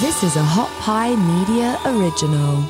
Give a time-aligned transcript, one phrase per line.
[0.00, 2.62] This is a Hot Pie Media original.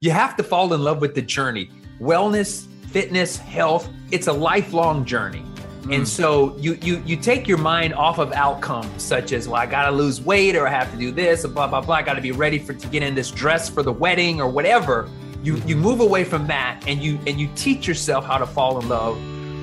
[0.00, 1.70] You have to fall in love with the journey.
[2.00, 5.42] Wellness, fitness, health, it's a lifelong journey.
[5.80, 5.96] Mm.
[5.96, 9.66] And so you you you take your mind off of outcomes such as well, I
[9.66, 11.96] gotta lose weight or I have to do this and blah blah blah.
[11.96, 15.08] I gotta be ready for to get in this dress for the wedding or whatever.
[15.42, 18.78] You you move away from that and you and you teach yourself how to fall
[18.78, 19.18] in love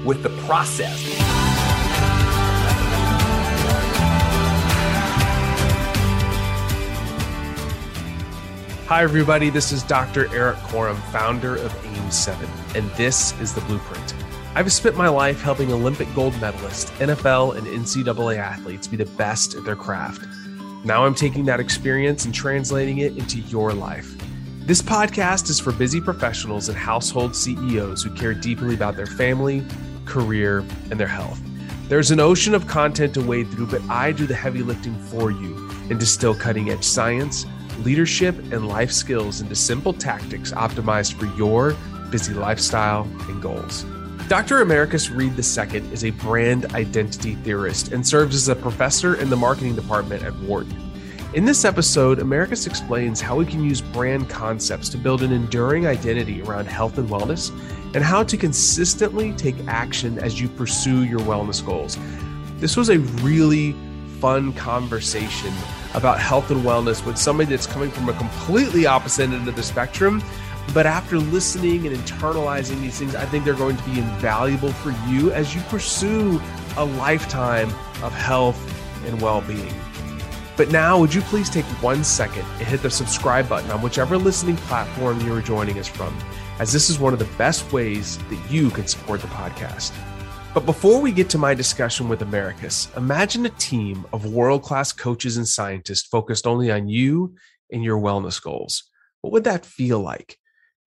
[0.06, 1.49] with the process.
[8.90, 9.52] Hi, everybody.
[9.52, 10.34] This is Dr.
[10.34, 14.16] Erik Korem, founder of AIM7, and this is The Blueprint.
[14.56, 19.54] I've spent my life helping Olympic gold medalists, NFL, and NCAA athletes be the best
[19.54, 20.28] at their craft.
[20.84, 24.12] Now I'm taking that experience and translating it into your life.
[24.62, 29.64] This podcast is for busy professionals and household CEOs who care deeply about their family,
[30.06, 31.40] career, and their health.
[31.90, 35.30] There's an ocean of content to wade through, but I do the heavy lifting for
[35.30, 37.46] you and distill cutting edge science
[37.84, 41.76] leadership, and life skills into simple tactics optimized for your
[42.10, 43.86] busy lifestyle and goals.
[44.28, 44.62] Dr.
[44.62, 49.36] Americus Reed II is a brand identity theorist and serves as a professor in the
[49.36, 50.90] marketing department at Wharton.
[51.34, 55.88] In this episode, Americus explains how we can use brand concepts to build an enduring
[55.88, 57.52] identity around health and wellness,
[57.96, 61.98] and how to consistently take action as you pursue your wellness goals.
[62.58, 63.76] This was a really
[64.20, 65.54] fun conversation
[65.94, 69.64] about health and wellness with somebody that's coming from a completely opposite end of the
[69.64, 70.24] spectrum.
[70.74, 74.92] But after listening and internalizing these things, I think they're going to be invaluable for
[75.10, 76.40] you as you pursue
[76.78, 77.70] a lifetime
[78.04, 78.60] of health
[79.06, 79.74] and well being.
[80.56, 84.18] But now, would you please take one second and hit the subscribe button on whichever
[84.18, 86.16] listening platform you are joining us from,
[86.60, 89.94] as this is one of the best ways that you can support the podcast.
[90.52, 94.92] But before we get to my discussion with Americus, imagine a team of world class
[94.92, 97.36] coaches and scientists focused only on you
[97.72, 98.90] and your wellness goals.
[99.22, 100.38] What would that feel like?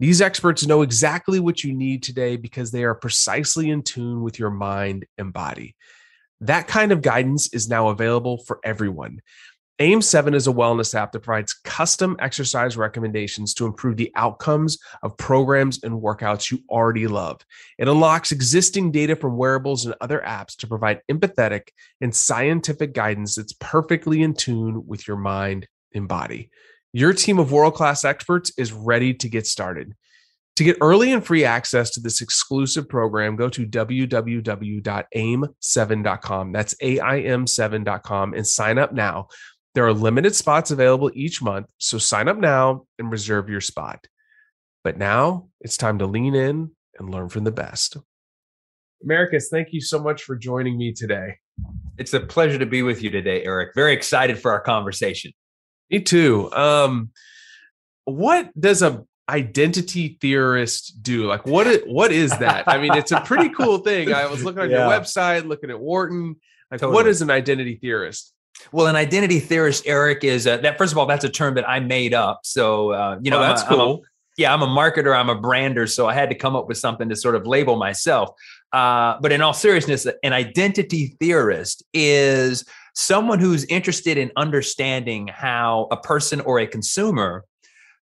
[0.00, 4.36] These experts know exactly what you need today because they are precisely in tune with
[4.36, 5.76] your mind and body.
[6.40, 9.20] That kind of guidance is now available for everyone.
[9.82, 15.16] AIM7 is a wellness app that provides custom exercise recommendations to improve the outcomes of
[15.16, 17.40] programs and workouts you already love.
[17.78, 21.70] It unlocks existing data from wearables and other apps to provide empathetic
[22.00, 26.50] and scientific guidance that's perfectly in tune with your mind and body.
[26.92, 29.96] Your team of world class experts is ready to get started.
[30.56, 36.52] To get early and free access to this exclusive program, go to www.aim7.com.
[36.52, 39.28] That's AIM7.com and sign up now.
[39.74, 44.06] There are limited spots available each month, so sign up now and reserve your spot.
[44.84, 47.96] But now it's time to lean in and learn from the best.
[49.02, 51.38] Americus, thank you so much for joining me today.
[51.98, 53.70] It's a pleasure to be with you today, Erik.
[53.74, 55.32] Very excited for our conversation.
[55.90, 56.52] Me too.
[56.52, 57.10] Um,
[58.04, 61.26] what does a identity theorist do?
[61.26, 62.68] Like, what is, what is that?
[62.68, 64.12] I mean, it's a pretty cool thing.
[64.12, 64.88] I was looking on yeah.
[64.88, 66.36] your website, looking at Wharton.
[66.70, 66.94] Like, totally.
[66.94, 68.31] what is an identity theorist?
[68.70, 70.78] Well, an identity theorist, Erik, is uh, that.
[70.78, 72.40] First of all, that's a term that I made up.
[72.44, 73.80] So uh, you know, oh, that's I'm cool.
[73.80, 74.00] I'm a,
[74.38, 75.16] yeah, I'm a marketer.
[75.16, 77.76] I'm a brander, so I had to come up with something to sort of label
[77.76, 78.30] myself.
[78.72, 82.64] Uh, but in all seriousness, an identity theorist is
[82.94, 87.44] someone who's interested in understanding how a person or a consumer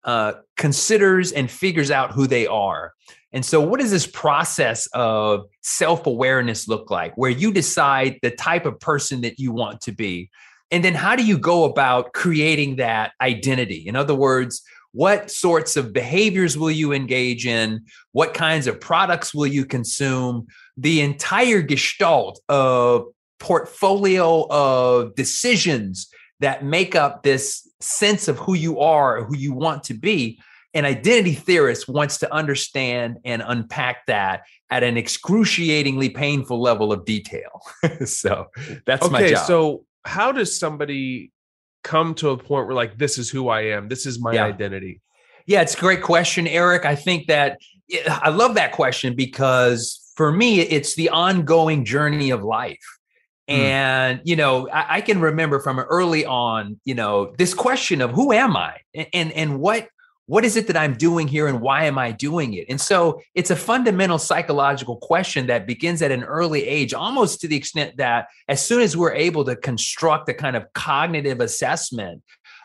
[0.04, 2.92] uh, considers and figures out who they are.
[3.36, 8.30] And so, what does this process of self awareness look like, where you decide the
[8.30, 10.30] type of person that you want to be?
[10.70, 13.86] And then, how do you go about creating that identity?
[13.86, 17.84] In other words, what sorts of behaviors will you engage in?
[18.12, 20.46] What kinds of products will you consume?
[20.78, 23.04] The entire gestalt of
[23.38, 26.08] portfolio of decisions
[26.40, 30.40] that make up this sense of who you are, who you want to be
[30.74, 37.04] an identity theorist wants to understand and unpack that at an excruciatingly painful level of
[37.04, 37.62] detail.
[38.04, 38.46] so
[38.84, 39.46] that's okay, my job.
[39.46, 41.32] So how does somebody
[41.82, 44.44] come to a point where like this is who I am, this is my yeah.
[44.44, 45.00] identity?
[45.46, 46.84] Yeah, it's a great question, Erik.
[46.84, 47.58] I think that
[48.08, 52.84] I love that question because for me, it's the ongoing journey of life.
[53.48, 53.54] Hmm.
[53.54, 58.10] And, you know, I, I, can remember from early on, you know, this question of
[58.10, 59.88] who am I and, and, and what
[60.26, 62.66] what is it that I'm doing here and why am I doing it?
[62.68, 67.48] And so it's a fundamental psychological question that begins at an early age, almost to
[67.48, 72.22] the extent that as soon as we're able to construct a kind of cognitive assessment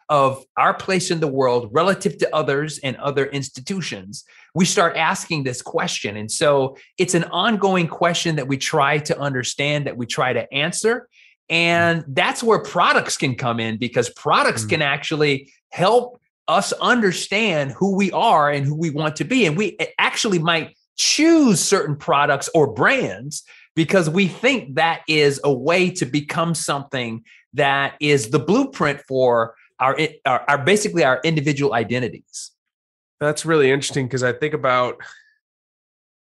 [0.10, 5.44] of our place in the world relative to others and other institutions, we start asking
[5.44, 6.18] this question.
[6.18, 10.52] And so it's an ongoing question that we try to understand, that we try to
[10.54, 11.08] answer.
[11.50, 14.70] And that's where products can come in because products Mm.
[14.70, 19.46] can actually help us understand who we are and who we want to be.
[19.46, 23.44] And we actually might choose certain products or brands
[23.76, 27.24] because we think that is a way to become something
[27.54, 32.52] that is the blueprint for our, our, our basically our individual identities.
[33.20, 34.98] That's really interesting because I think about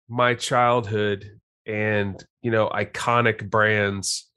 [0.10, 4.30] my childhood and you know iconic brands,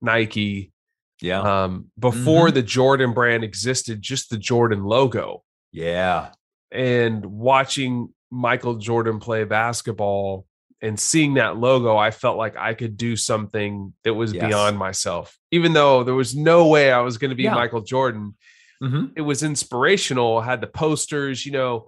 [0.00, 0.72] Nike.
[1.20, 1.40] Yeah.
[1.64, 5.42] Um, before the Jordan brand existed, just the Jordan logo,
[5.72, 6.30] yeah.
[6.70, 10.46] and watching Michael Jordan play basketball
[10.82, 14.46] and seeing that logo, I felt like I could do something that was Yes.
[14.46, 15.36] beyond myself.
[15.50, 17.54] Even though there was no way I was going to be Yeah.
[17.54, 18.34] Michael Jordan,
[18.82, 19.12] Mhm.
[19.16, 20.42] it was inspirational.
[20.42, 21.86] Had the posters, you know.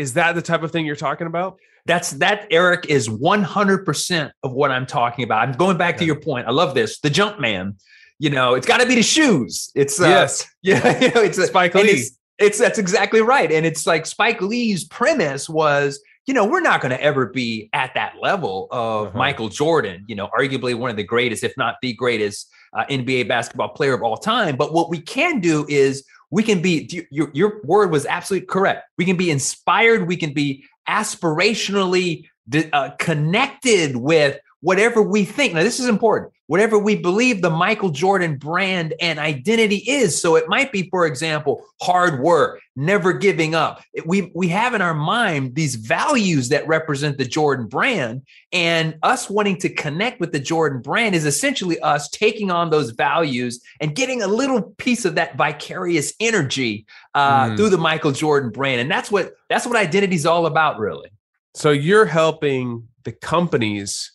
[0.00, 1.58] Is that the type of thing you're talking about?
[1.84, 5.46] That's that, Erik, is 100% of what I'm talking about.
[5.46, 6.46] I'm going back to your point.
[6.46, 7.00] I love this.
[7.00, 7.76] The jump man,
[8.18, 9.70] you know, it's got to be the shoes.
[9.74, 11.82] It's, uh, yes, yeah, you know, it's Spike Lee.
[11.82, 13.52] It's, it's that's exactly right.
[13.52, 17.68] And it's like Spike Lee's premise was, you know, we're not going to ever be
[17.74, 19.18] at that level of Uh-huh.
[19.18, 23.28] Michael Jordan, you know, arguably one of the greatest, if not the greatest uh, NBA
[23.28, 24.56] basketball player of all time.
[24.56, 28.88] But what we can do is we can be, your, your word was absolutely correct.
[28.96, 30.06] We can be inspired.
[30.06, 32.26] We can be aspirationally
[32.72, 35.54] uh, connected with whatever we think.
[35.54, 36.32] Now, this is important.
[36.46, 40.20] Whatever we believe the Michael Jordan brand and identity is.
[40.20, 43.82] So it might be, for example, hard work, never giving up.
[44.04, 48.22] We we have in our mind these values that represent the Jordan brand,
[48.52, 52.90] and us wanting to connect with the Jordan brand is essentially us taking on those
[52.90, 56.84] values and getting a little piece of that vicarious energy
[57.14, 57.56] uh, Mm.
[57.56, 61.10] through the Michael Jordan brand, and that's what that's what identity is all about, really.
[61.54, 64.12] So you're helping the companies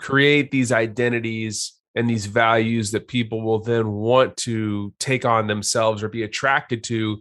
[0.00, 6.02] create these identities and these values that people will then want to take on themselves
[6.02, 7.20] or be attracted to.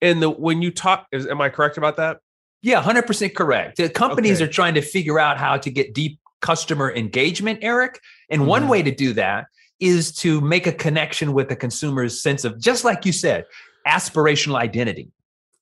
[0.00, 2.18] And the when you talk, is, am I correct about that?
[2.60, 3.76] Yeah, 100% correct.
[3.78, 4.48] The companies Okay.
[4.48, 7.98] are trying to figure out how to get deep customer engagement, Erik.
[8.28, 8.68] And one Mhm.
[8.68, 9.46] way to do that
[9.80, 13.46] is to make a connection with the consumer's sense of, just like you said,
[13.86, 15.10] aspirational identity.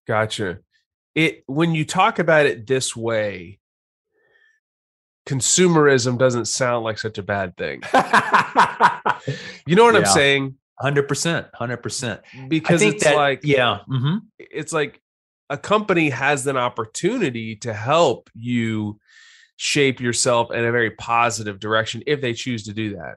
[0.06, 0.58] Gotcha.
[1.14, 3.59] It when you talk about it this way,
[5.26, 7.82] consumerism doesn't sound like such a bad thing.
[9.66, 10.56] You know what I'm saying?
[10.82, 11.50] 100%.
[11.52, 12.48] 100%.
[12.48, 13.80] Because it's that, like yeah.
[13.86, 15.00] hmm it's like
[15.48, 18.98] a company has an opportunity to help you
[19.56, 23.16] shape yourself in a very positive direction if they choose to do that.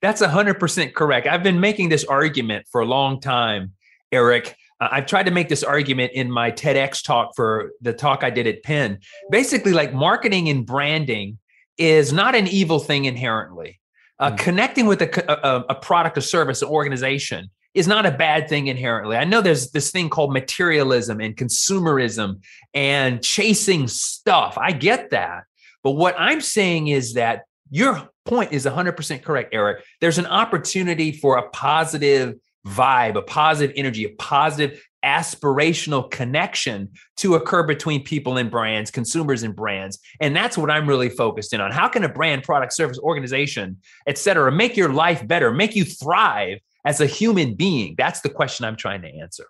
[0.00, 1.26] That's 100% correct.
[1.26, 3.72] I've been making this argument for a long time,
[4.10, 4.56] Erik.
[4.80, 8.30] Uh, I've tried to make this argument in my TEDx talk for the talk I
[8.30, 8.98] did at Penn.
[9.30, 11.38] Basically, like marketing and branding
[11.78, 13.80] is not an evil thing inherently.
[14.18, 14.38] Uh, Mm.
[14.38, 18.66] Connecting with a, a, a product, a service, an organization is not a bad thing
[18.66, 19.16] inherently.
[19.16, 22.40] I know there's this thing called materialism and consumerism
[22.74, 24.58] and chasing stuff.
[24.58, 25.44] I get that.
[25.82, 29.84] But what I'm saying is that your point is 100% correct, Erik.
[30.00, 32.34] There's an opportunity for a positive
[32.66, 39.42] vibe, a positive energy, a positive aspirational connection to occur between people and brands, consumers
[39.42, 39.98] and brands.
[40.20, 41.72] And that's what I'm really focused in on.
[41.72, 45.84] How can a brand, product, service, organization, et cetera, make your life better, make you
[45.84, 47.94] thrive as a human being?
[47.96, 49.46] That's the question I'm trying to answer.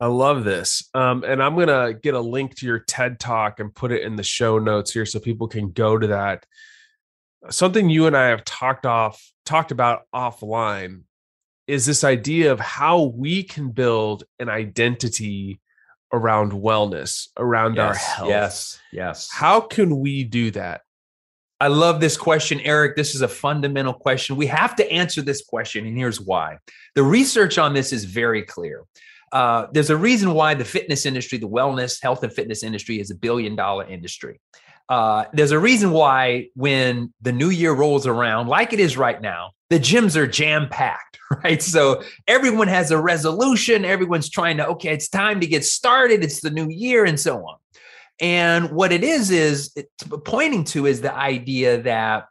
[0.00, 0.88] I love this.
[0.94, 4.02] Um, and I'm going to get a link to your TED talk and put it
[4.02, 6.46] in the show notes here so people can go to that.
[7.50, 11.02] Something you and I have talked off talked about offline
[11.66, 15.60] is this idea of how we can build an identity
[16.12, 18.28] around wellness, around our health.
[18.28, 18.80] Yes.
[18.92, 19.30] Yes.
[19.32, 20.82] How can we do that?
[21.60, 22.96] I love this question, Erik.
[22.96, 24.36] This is a fundamental question.
[24.36, 26.58] We have to answer this question, and here's why.
[26.96, 28.84] The research on this is very clear.
[29.30, 33.10] Uh, there's a reason why the fitness industry, the wellness, health, and fitness industry is
[33.10, 34.40] a billion dollar industry.
[34.88, 39.20] Uh, there's a reason why when the new year rolls around, like it is right
[39.20, 41.62] now, the gyms are jam packed, right?
[41.62, 43.84] So everyone has a resolution.
[43.84, 46.22] Everyone's trying to, okay, it's time to get started.
[46.22, 47.56] It's the new year, and so on.
[48.20, 49.74] And what it is, is
[50.24, 52.26] pointing to is the idea that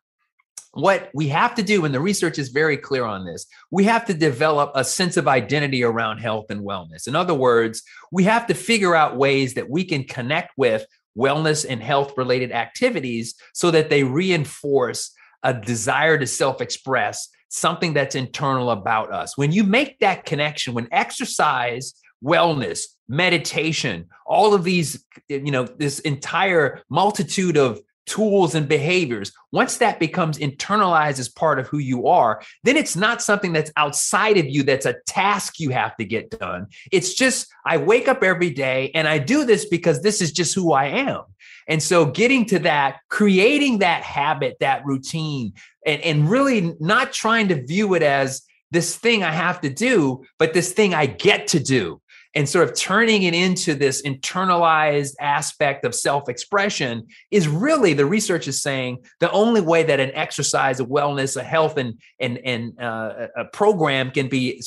[0.74, 4.06] what we have to do, and the research is very clear on this, we have
[4.06, 7.08] to develop a sense of identity around health and wellness.
[7.08, 10.86] In other words, we have to figure out ways that we can connect with
[11.18, 15.14] wellness and health related activities so that they reinforce
[15.44, 19.38] a desire to self express something that's internal about us.
[19.38, 26.00] When you make that connection, when exercise, wellness, meditation, all of these, you know, this
[26.00, 32.08] entire multitude of tools and behaviors, once that becomes internalized as part of who you
[32.08, 36.06] are, then it's not something that's outside of you that's a task you have to
[36.06, 36.68] get done.
[36.92, 40.56] It's just, I wake up every day and I do this because this is just
[40.56, 41.22] who I am.
[41.68, 45.54] And so getting to that, creating that habit, that routine,
[45.86, 48.42] and, and really not trying to view it as
[48.72, 52.02] this thing I have to do, but this thing I get to do
[52.34, 58.48] and sort of turning it into this internalized aspect of self-expression is really the research
[58.48, 62.80] is saying the only way that an exercise a wellness a health and and and
[62.80, 64.62] uh, a program can be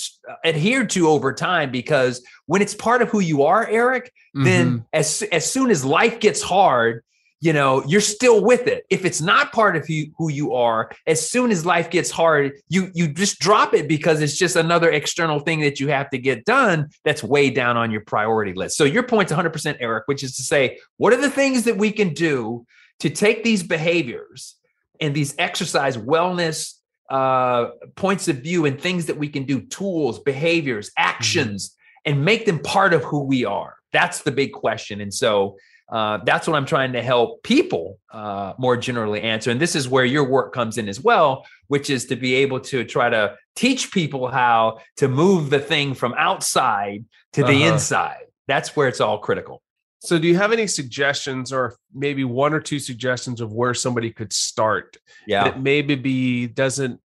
[0.45, 4.07] adhered to over time because when it's part of who you are erik
[4.37, 4.45] mm-hmm.
[4.45, 7.03] then as as soon as life gets hard
[7.45, 8.87] you know you're still with it.
[8.89, 12.53] If it's not part of who, who you are as soon as life gets hard
[12.69, 16.19] you you just drop it because it's just another external thing that you have to
[16.19, 18.79] get done that's way down on your priority list.
[18.79, 21.93] So your point's 100% erik which is to say what are the things that we
[21.93, 22.65] can do
[23.01, 24.57] to take these behaviors
[24.99, 26.75] and these exercise wellness
[27.11, 32.13] uh, points of view and things that we can do tools behaviors actions mm-hmm.
[32.13, 33.75] and make them part of who we are?
[33.93, 35.03] That's the big question.
[35.03, 35.57] And so
[35.91, 39.51] uh, that's what I'm trying to help people uh, more generally answer.
[39.51, 42.61] And this is where your work comes in as well, which is to be able
[42.61, 47.75] to try to teach people how to move the thing from outside to the uh-huh.
[47.75, 48.25] inside.
[48.49, 49.63] That's where it's all critical.
[50.01, 54.11] So, do you have any suggestions, or maybe one or two suggestions of where somebody
[54.11, 54.99] could start?
[55.27, 57.01] Yeah, that maybe be doesn't.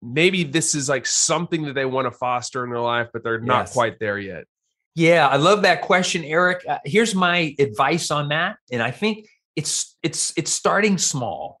[0.00, 3.40] Maybe this is like something that they want to foster in their life, but they're
[3.40, 4.44] not quite there yet.
[4.94, 6.64] Yeah, I love that question, Erik.
[6.68, 11.60] Uh, here's my advice on that, and I think it's it's it's starting small,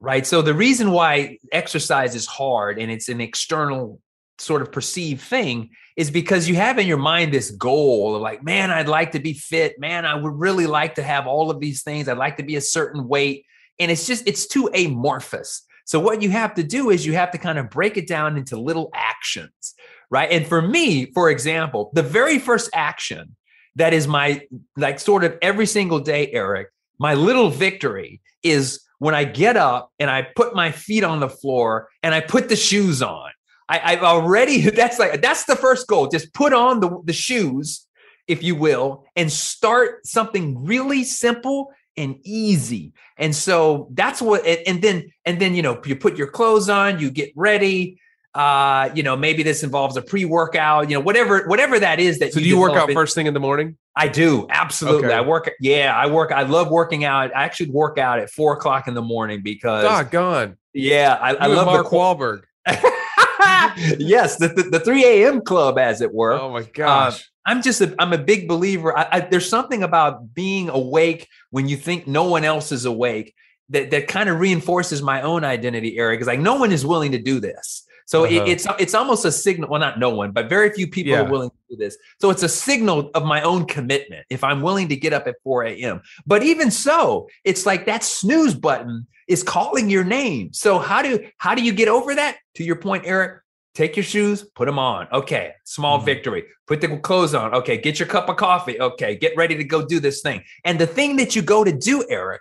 [0.00, 0.26] right?
[0.26, 4.00] So the reason why exercise is hard and it's an external
[4.38, 8.42] sort of perceived thing is because you have in your mind this goal of like,
[8.42, 9.78] man, I'd like to be fit.
[9.78, 12.08] Man, I would really like to have all of these things.
[12.08, 13.44] I'd like to be a certain weight,
[13.78, 15.64] and it's just it's too amorphous.
[15.84, 18.36] So what you have to do is you have to kind of break it down
[18.36, 19.74] into little actions
[20.10, 20.30] right?
[20.30, 23.36] And for me, for example, the very first action
[23.76, 24.42] that is my
[24.76, 29.92] like sort of every single day, Erik, my little victory is when I get up
[29.98, 33.30] and I put my feet on the floor and I put the shoes on.
[33.68, 36.08] I, have already that's like that's the first goal.
[36.08, 37.86] Just put on the, the shoes,
[38.26, 42.92] if you will, and start something really simple and easy.
[43.16, 46.98] And so that's what and then and then you know you put your clothes on,
[46.98, 48.00] you get ready,
[48.34, 52.32] uh, you know, maybe this involves a pre-workout, you know, whatever, whatever that is that
[52.32, 53.76] so you do you work out first thing in the morning?
[53.96, 54.46] I do.
[54.50, 55.06] Absolutely.
[55.06, 55.14] Okay.
[55.14, 55.50] I work.
[55.60, 56.30] Yeah, I work.
[56.30, 57.34] I love working out.
[57.34, 60.56] I actually work out at four o'clock in the morning because gone.
[60.72, 61.18] Yeah.
[61.20, 62.42] I, I love Mark the, Wahlberg.
[63.98, 64.36] yes.
[64.36, 65.40] The, the, the, 3 a.m.
[65.40, 66.34] club, as it were.
[66.34, 67.20] Oh my uh, gosh.
[67.20, 68.96] Uh, I'm just a, I'm a big believer.
[68.96, 73.34] I, I, there's something about being awake when you think no one else is awake
[73.70, 76.20] that, that kind of reinforces my own identity, Erik.
[76.20, 77.84] Is like no one is willing to do this.
[78.08, 78.44] So uh-huh.
[78.44, 79.68] it, it's it's almost a signal.
[79.68, 81.20] Well, not no one, but very few people yeah.
[81.20, 81.98] are willing to do this.
[82.22, 85.36] So it's a signal of my own commitment if I'm willing to get up at
[85.44, 86.00] 4 a.m.
[86.26, 90.54] But even so, it's like that snooze button is calling your name.
[90.54, 92.38] So how do how do you get over that?
[92.54, 93.42] To your point, Erik,
[93.74, 95.06] take your shoes, put them on.
[95.12, 96.06] Okay, small mm-hmm.
[96.06, 96.44] victory.
[96.66, 97.54] Put the clothes on.
[97.56, 98.80] Okay, get your cup of coffee.
[98.80, 100.42] Okay, get ready to go do this thing.
[100.64, 102.40] And the thing that you go to do, Erik,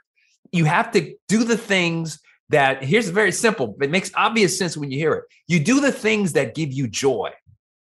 [0.53, 2.19] you have to do the things
[2.50, 3.75] that here's very simple.
[3.82, 5.24] It makes obvious sense when you hear it.
[5.48, 7.32] You do the things that give you joy,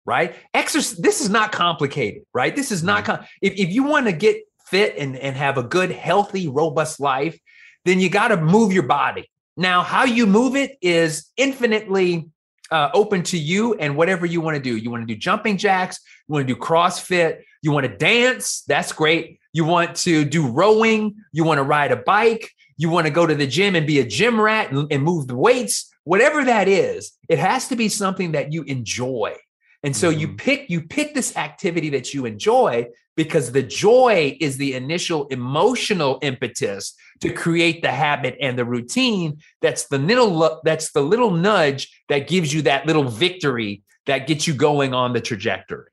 [0.06, 0.36] right?
[0.54, 0.98] Exercise.
[0.98, 2.56] This is not complicated, right?
[2.56, 3.06] This is not.
[3.06, 7.00] Com- if if you want to get fit and and have a good, healthy, robust
[7.00, 7.40] life,
[7.86, 9.30] then you got to move your body.
[9.56, 12.30] Now, how you move it is infinitely
[12.72, 14.78] uh, open to you and whatever you want to do.
[14.78, 16.00] You want to do jumping jacks.
[16.28, 17.42] You want to do CrossFit.
[17.62, 18.64] You want to dance.
[18.68, 19.40] That's great.
[19.52, 21.16] You want to do rowing.
[21.32, 24.00] You want to ride a bike you want to go to the gym and be
[24.00, 27.90] a gym rat and, and move the weights, whatever that is, it has to be
[27.90, 29.36] something that you enjoy.
[29.84, 30.20] And so mm-hmm.
[30.20, 35.28] you pick you pick this activity that you enjoy because the joy is the initial
[35.28, 41.32] emotional impetus to create the habit and the routine that's the little that's the little
[41.32, 45.92] nudge that gives you that little victory that gets you going on the trajectory.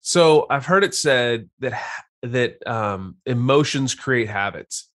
[0.00, 1.78] So I've heard it said that
[2.22, 4.88] that um, emotions create habits.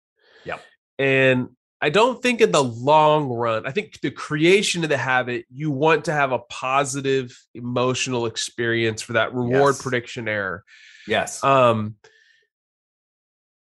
[0.97, 1.49] And
[1.81, 5.71] I don't think in the long run, I think the creation of the habit, you
[5.71, 9.81] want to have a positive emotional experience for that reward yes.
[9.81, 10.63] prediction error.
[11.07, 11.43] Yes.
[11.43, 11.95] Um,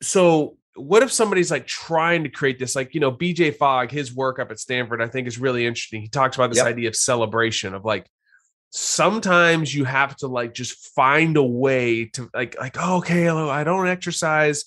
[0.02, 4.14] so what if somebody's like trying to create this like you know bj fogg his
[4.14, 6.66] work up at stanford i think is really interesting he talks about this yep.
[6.66, 8.06] idea of celebration of like
[8.70, 13.64] sometimes you have to like just find a way to like like oh, okay i
[13.64, 14.64] don't exercise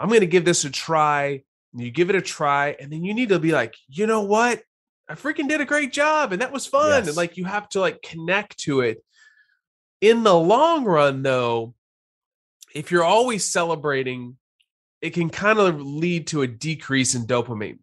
[0.00, 1.42] i'm going to give this a try
[1.82, 4.62] you give it a try, and then you need to be like, you know what?
[5.08, 6.88] I freaking did a great job and that was fun.
[6.88, 7.08] Yes.
[7.08, 9.04] And like you have to like connect to it.
[10.00, 11.74] In the long run, though,
[12.74, 14.36] if you're always celebrating,
[15.02, 17.78] it can kind of lead to a decrease in dopamine.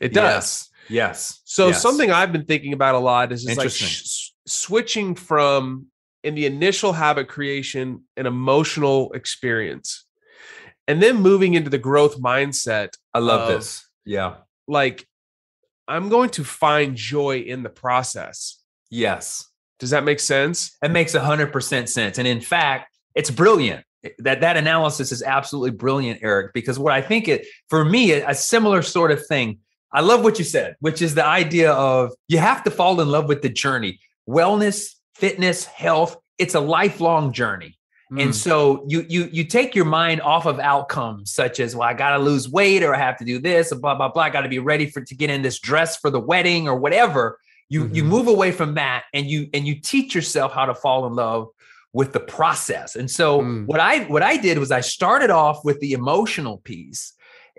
[0.00, 0.24] It does.
[0.24, 0.70] Yes.
[0.88, 1.40] Yes.
[1.44, 1.80] So Yes.
[1.80, 5.86] something I've been thinking about a lot is just like sh- switching from
[6.24, 10.03] in the initial habit creation an emotional experience
[10.86, 13.88] and then moving into the growth mindset I love of, this.
[14.04, 14.36] Yeah.
[14.68, 15.06] like
[15.86, 18.60] I'm going to find joy in the process.
[18.90, 19.48] Yes.
[19.78, 20.76] Does that make sense?
[20.80, 22.18] That makes hundred percent sense.
[22.18, 23.84] And in fact, it's brilliant.
[24.18, 28.34] That that analysis is absolutely brilliant, Erik, because what I think it for me, a
[28.34, 29.58] similar sort of thing.
[29.92, 33.08] I love what you said, which is the idea of you have to fall in
[33.08, 34.00] love with the journey.
[34.28, 37.78] Wellness, fitness, health, it's a lifelong journey.
[38.14, 38.22] Mm.
[38.22, 41.94] And so you you you take your mind off of outcomes such as well, I
[41.94, 44.22] gotta lose weight or I have to do this, and blah blah blah.
[44.24, 47.38] I gotta be ready for to get in this dress for the wedding or whatever.
[47.68, 48.06] You you Mhm.
[48.08, 51.48] move away from that and you and you teach yourself how to fall in love
[51.92, 52.94] with the process.
[52.96, 53.66] And so Mm.
[53.66, 57.12] what I what I did was I started off with the emotional piece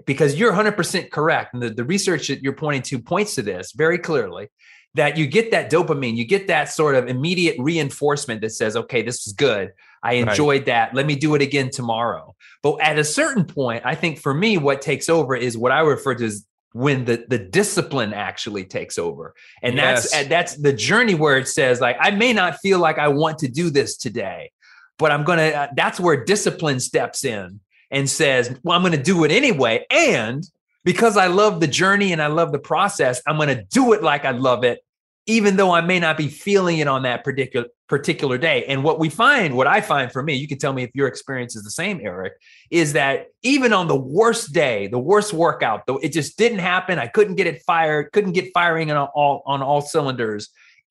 [0.06, 1.54] because you're 100% correct.
[1.54, 4.50] And the, the research that you're pointing to points to this very clearly
[4.94, 9.02] that you get that dopamine, you get that sort of immediate reinforcement that says, okay,
[9.02, 9.72] this is good.
[10.06, 10.28] I Right.
[10.30, 10.94] enjoyed that.
[10.94, 12.36] Let me do it again tomorrow.
[12.62, 15.80] But at a certain point, I think for me, what takes over is what I
[15.80, 19.34] refer to as when the, the discipline actually takes over.
[19.64, 20.14] And that's Yes.
[20.14, 23.40] and that's the journey where it says, like, I may not feel like I want
[23.40, 24.52] to do this today,
[25.00, 27.60] but I'm gonna, uh, that's where discipline steps in
[27.92, 29.86] and says, well, I'm gonna do it anyway.
[29.90, 30.44] And
[30.84, 34.26] because I love the journey and I love the process, I'm gonna do it like
[34.26, 34.82] I love it,
[35.26, 38.66] even though I may not be feeling it on that particular particular day.
[38.66, 41.08] And what we find, what I find for me, you can tell me if your
[41.08, 42.34] experience is the same, Erik,
[42.72, 46.98] is that even on the worst day, the worst workout, though it just didn't happen.
[46.98, 50.50] I couldn't get it fired, couldn't get firing on all on all cylinders.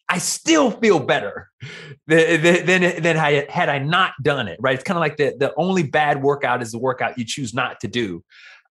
[0.09, 1.51] I still feel better
[2.07, 4.59] than than, than, I had I not done it.
[4.61, 4.75] Right?
[4.75, 7.81] It's kind of like the the only bad workout is the workout you choose not
[7.81, 8.23] to do.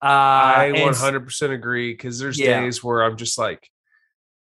[0.01, 2.59] Uh, I 100% agree because there's Yeah.
[2.61, 3.69] days where I'm just like,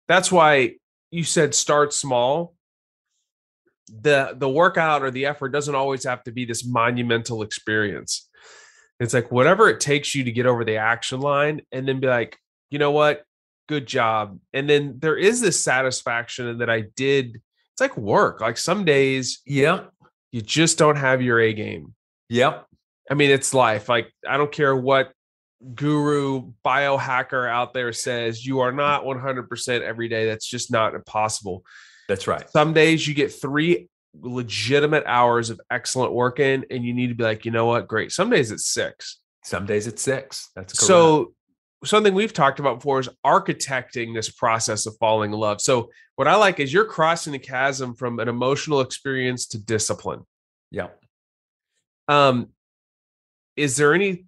[0.06, 0.74] that's why
[1.10, 2.54] you said start small.
[4.02, 8.28] The the workout or the effort doesn't always have to be this monumental experience.
[9.00, 12.06] It's like whatever it takes you to get over the action line and then be
[12.06, 12.38] like,
[12.70, 13.24] you know what?
[13.68, 14.38] Good job.
[14.52, 17.40] And then there is this satisfaction that I did.
[17.72, 18.40] It's like work.
[18.40, 19.90] Like some days Yep.
[20.32, 21.94] you just don't have your A game.
[22.28, 22.66] Yep.
[23.10, 23.88] I mean, it's life.
[23.88, 25.12] Like, I don't care what
[25.74, 30.26] guru biohacker out there says, you are not 100% every day.
[30.26, 31.64] That's just not possible.
[32.10, 32.50] That's right.
[32.50, 33.88] Some days you get three
[34.20, 37.86] legitimate hours of excellent work in, and you need to be like, you know what?
[37.86, 38.10] Great.
[38.10, 39.20] Some days it's six.
[39.44, 40.50] Some days it's six.
[40.56, 40.88] That's correct.
[40.88, 41.34] So,
[41.84, 45.60] something we've talked about before is architecting this process of falling in love.
[45.60, 50.26] So, what I like is you're crossing the chasm from an emotional experience to discipline.
[50.72, 50.88] yeah.
[52.08, 52.48] Um,
[53.56, 54.24] is there any?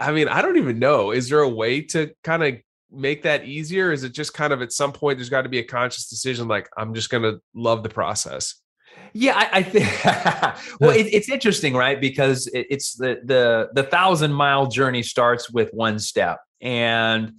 [0.00, 1.12] I mean, I don't even know.
[1.12, 2.56] Is there a way to kind of
[2.92, 3.92] make that easier?
[3.92, 6.48] Is it just kind of at some point there's got to be a conscious decision,
[6.48, 8.54] like I'm just going to love the process?
[9.12, 10.04] Yeah, I, I think.
[10.80, 12.00] well, it, it's interesting, right?
[12.00, 17.32] Because it, it's the the the thousand mile journey starts with one step, and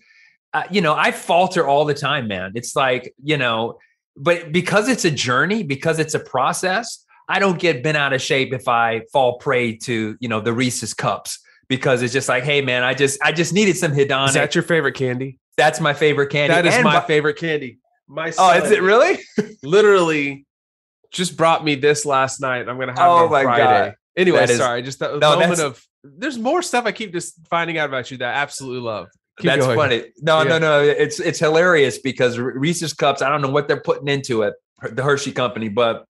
[0.53, 2.51] uh, you know I falter all the time, man.
[2.55, 3.77] It's like you know,
[4.17, 8.21] but because it's a journey, because it's a process, I don't get bent out of
[8.21, 11.39] shape if I fall prey to you know the Reese's cups
[11.71, 14.29] because it's just like, hey, man, I just I just needed some hedonic.
[14.29, 15.39] Is that your favorite candy?
[15.57, 16.53] That's my favorite candy.
[16.55, 17.79] That is And my by- favorite candy.
[18.07, 19.19] My Oh, is it really?
[19.63, 20.45] literally
[21.11, 22.67] just brought me this last night.
[22.67, 23.63] I'm gonna have Oh it on my Friday.
[23.89, 23.95] God.
[24.17, 27.77] Anyway, is- sorry, just that No, moment of there's more stuff I keep just finding
[27.77, 29.07] out about you that I absolutely love.
[29.39, 29.77] Keep That's going.
[29.77, 30.03] funny.
[30.21, 30.49] No, Yeah.
[30.49, 30.81] no, no.
[30.81, 33.21] It's it's hilarious because Reese's cups.
[33.21, 34.53] I don't know what they're putting into it,
[34.91, 36.05] the Hershey company, but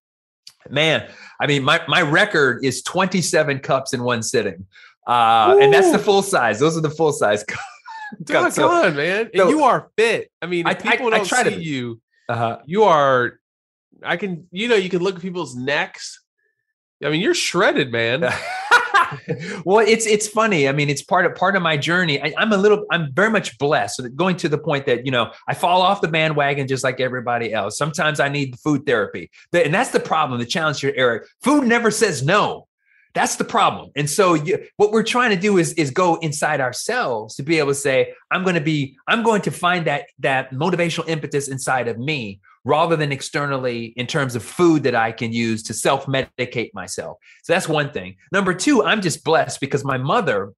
[0.70, 1.08] man,
[1.40, 4.66] I mean, my my record is 27 cups in one sitting,
[5.08, 6.60] uh, and that's the full size.
[6.60, 7.62] Those are the full size cups.
[8.24, 9.30] Doggone, So- man.
[9.36, 10.32] so- you are fit.
[10.42, 11.64] I mean, I- people I- I don't try to see be.
[11.64, 12.60] you, uh-huh.
[12.66, 13.40] you are
[14.04, 16.24] I can you know, you can look at people's necks.
[17.04, 18.22] I mean, you're shredded, man.
[19.66, 20.68] well, it's it's funny.
[20.68, 22.22] I mean, it's part of part of my journey.
[22.22, 23.98] I, I'm a little, I'm very much blessed.
[23.98, 27.00] So going to the point that you know, I fall off the bandwagon just like
[27.00, 27.78] everybody else.
[27.78, 30.40] Sometimes I need food therapy, and that's the problem.
[30.40, 31.24] The challenge here, Erik.
[31.42, 32.68] Food never says no.
[33.14, 33.92] That's the problem.
[33.96, 37.60] And so, you, what we're trying to do is is go inside ourselves to be
[37.60, 41.48] able to say, I'm going to be, I'm going to find that that motivational impetus
[41.48, 45.74] inside of me rather than externally in terms of food that I can use to
[45.74, 47.18] self medicate myself.
[47.44, 48.16] So that's one thing.
[48.32, 50.54] Number two, I'm just blessed because my mother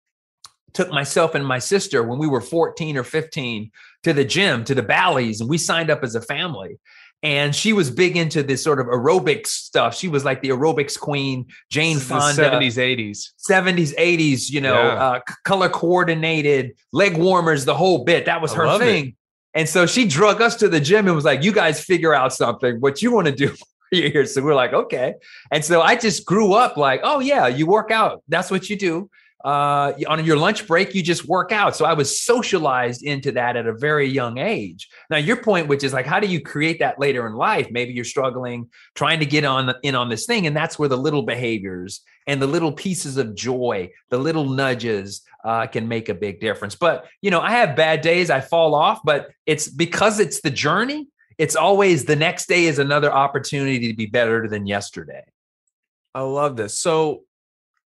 [0.74, 3.72] took myself and my sister when we were 14 or 15
[4.04, 6.80] to the gym, to the Bally's, and we signed up as a family.
[7.24, 9.96] And she was big into this sort of aerobics stuff.
[9.96, 12.52] She was like the aerobics queen, Jane Fonda.
[12.52, 13.30] 70s, 80s.
[13.50, 15.04] 70s, 80s, you know, Yeah.
[15.04, 18.26] uh, color coordinated, leg warmers, the whole bit.
[18.26, 18.86] That was her love it.
[18.86, 19.16] thing.
[19.54, 22.34] And so she drug us to the gym and was like, you guys figure out
[22.34, 23.54] something, what you want to do
[23.92, 24.26] here.
[24.26, 25.14] So we're like, okay.
[25.52, 28.22] And so I just grew up like, oh, yeah, you work out.
[28.28, 29.10] That's what you do.
[29.44, 31.76] Uh, on your lunch break, you just work out.
[31.76, 34.88] So I was socialized into that at a very young age.
[35.10, 37.68] Now, your point, which is like, how do you create that later in life?
[37.70, 40.98] Maybe you're struggling, trying to get on in on this thing, and that's where the
[40.98, 46.14] little behaviors and the little pieces of joy, the little nudges, uh, can make a
[46.14, 46.76] big difference.
[46.76, 50.52] But you know, I have bad days, I fall off, but it's because it's the
[50.52, 51.08] journey.
[51.38, 55.24] It's always the next day is another opportunity to be better than yesterday.
[56.16, 56.76] I love this.
[56.76, 57.24] So,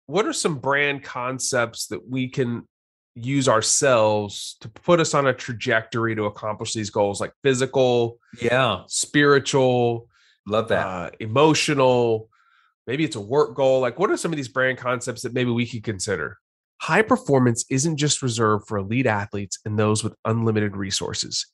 [0.09, 2.67] what are some brand concepts that we can
[3.13, 8.81] use ourselves to put us on a trajectory to accomplish these goals, like physical, Yeah,
[8.87, 10.07] spiritual,
[10.47, 10.87] love that.
[10.87, 12.27] uh, emotional?
[12.87, 13.81] Maybe it's a work goal.
[13.81, 16.39] Like, what are some of these brand concepts that maybe we could consider?
[16.81, 21.45] High performance isn't just reserved for elite athletes and those with unlimited resources.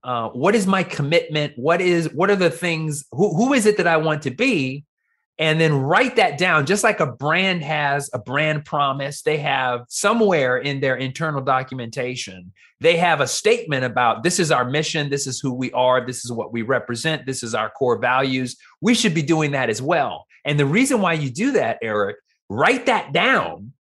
[0.05, 1.55] Uh, what is my commitment?
[1.57, 3.05] What is what are the things?
[3.13, 4.85] Who who is it that I want to be?
[5.39, 9.21] And then write that down just like a brand has a brand promise.
[9.23, 14.65] They have somewhere in their internal documentation they have a statement about this is our
[14.65, 15.09] mission.
[15.09, 16.07] This is who we are.
[16.07, 17.25] This is what we represent.
[17.25, 18.57] This is our core values.
[18.81, 20.27] We should be doing that as well.
[20.45, 22.17] And the reason why you do that erik
[22.49, 23.73] write that down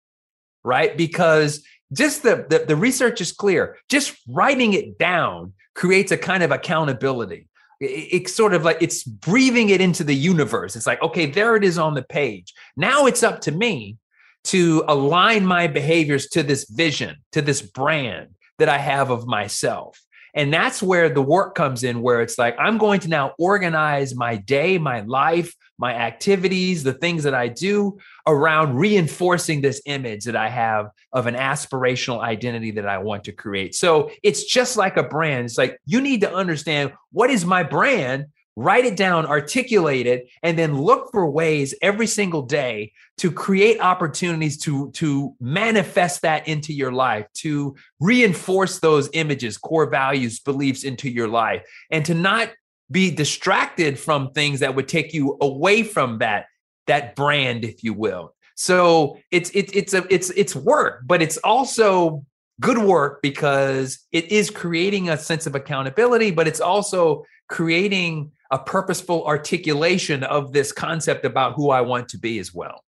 [0.66, 0.96] right?
[0.96, 1.62] Because
[1.92, 3.76] just the the, the research is clear.
[3.90, 7.36] Just writing it down creates a kind of accountability.
[7.36, 7.48] it-
[7.84, 10.76] it's sort of like it's breathing it into the universe.
[10.76, 12.54] It's like, okay, there it is on the page.
[12.76, 13.96] Now it's up to me
[14.44, 20.00] to align my behaviors to this vision, to this brand that I have of myself.
[20.34, 24.14] And that's where the work comes in, where it's like, I'm going to now organize
[24.14, 30.24] my day, my life, my activities, the things that I do around reinforcing this image
[30.24, 33.74] that I have of an aspirational identity that I want to create.
[33.74, 35.46] So it's just like a brand.
[35.46, 40.28] It's like you need to understand what is my brand, write it down, articulate it,
[40.42, 46.46] and then look for ways every single day to create opportunities to, to manifest that
[46.46, 52.14] into your life, to reinforce those images, core values, beliefs into your life, and to
[52.14, 52.50] not
[52.94, 56.46] be distracted from things that would take you away from that
[56.86, 58.34] that brand if you will.
[58.54, 62.24] So it's it's it's a it's it's work but it's also
[62.60, 68.58] good work because it is creating a sense of accountability but it's also creating a
[68.58, 72.84] purposeful articulation of this concept about who I want to be as well.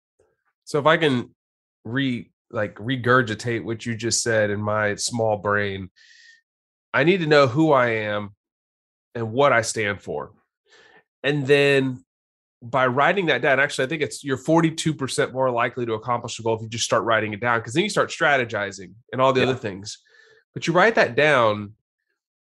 [0.64, 1.34] So if I can
[1.84, 5.90] re like regurgitate what you just said in my small brain,
[6.94, 8.35] I need to know who I am
[9.16, 10.30] and what I stand for.
[11.24, 12.04] And then
[12.62, 16.42] by writing that down, actually, I think it's you're 42% more likely to accomplish a
[16.42, 19.32] goal if you just start writing it down because then you start strategizing and all
[19.32, 19.48] the Yeah.
[19.48, 19.98] other things.
[20.54, 21.72] But you write that down,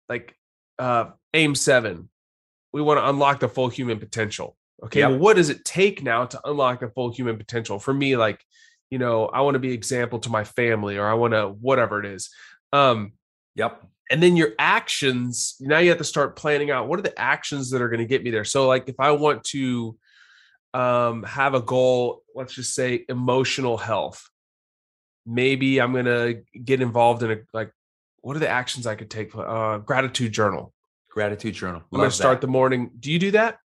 [0.08, 0.34] like
[0.78, 2.08] uh aim seven.
[2.72, 4.56] We want to unlock the full human potential.
[4.84, 5.00] Okay.
[5.00, 5.10] Yep.
[5.10, 7.78] Well, what does it take now to unlock the full human potential?
[7.78, 8.42] For me, like,
[8.90, 12.00] you know, I want to be example to my family or I want to whatever
[12.00, 12.30] it is.
[12.72, 13.12] Um,
[13.54, 17.18] yep and then your actions now you have to start planning out what are the
[17.18, 19.96] actions that are going to get me there so like if i want to
[20.74, 24.28] um have a goal let's just say emotional health
[25.26, 27.72] maybe i'm going to get involved in a like
[28.20, 30.72] what are the actions i could take uh gratitude journal
[31.10, 32.46] gratitude journal i'm going to start that.
[32.46, 33.58] the morning do you do that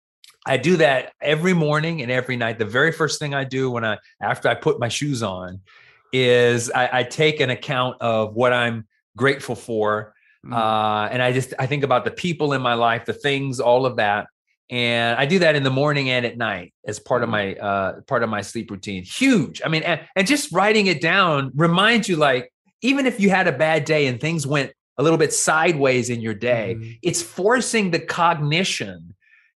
[0.48, 2.61] I do that every morning and every night.
[2.61, 5.61] The very first thing I do when I after I put my shoes on
[6.12, 10.14] is I, I take an account of what I'm grateful for.
[10.46, 10.54] Mm.
[10.54, 13.87] Uh, and I just I think about the people in my life, the things, all
[13.87, 14.28] of that.
[14.68, 18.00] And I do that in the morning and at night as part of my uh,
[18.02, 19.04] part of my sleep routine.
[19.04, 19.62] Huge.
[19.64, 23.46] I mean, and, and just writing it down reminds you like even if you had
[23.46, 26.76] a bad day and things went a little bit sideways in your day.
[26.78, 26.98] Mhm.
[27.02, 29.14] It's forcing the cognition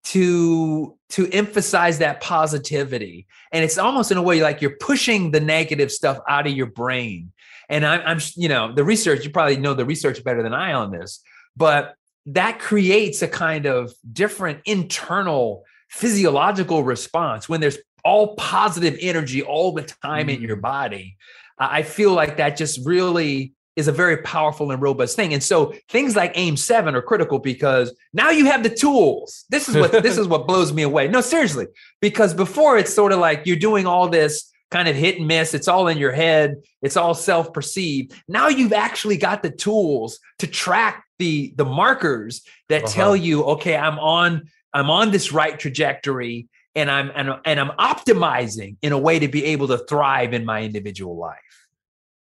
[0.06, 5.40] to to emphasize that positivity and it's almost in a way like you're pushing the
[5.40, 7.32] negative stuff out of your brain
[7.70, 10.74] and I'm, I'm you know the research you probably know the research better than i
[10.74, 11.22] on this
[11.56, 11.96] but
[12.28, 19.72] that creates a kind of different internal physiological response when there's all positive energy all
[19.72, 20.62] the time in your Mm.
[20.62, 21.18] body.
[21.60, 25.34] I I feel like that just really is a very powerful and robust thing.
[25.34, 29.46] And so things like aim 7 are critical because now you have the tools.
[29.50, 31.08] This is what this is what blows me away.
[31.08, 31.68] No seriously
[32.02, 35.54] because before it's sort of like you're doing all this kind of hit and miss
[35.54, 40.48] it's all in your head it's all self-perceived now you've actually got the tools to
[40.48, 42.94] track the the markers that Uh-huh.
[42.94, 47.72] tell you okay i'm on i'm on this right trajectory and i'm and, and i'm
[47.78, 51.40] optimizing in a way to be able to thrive in my individual life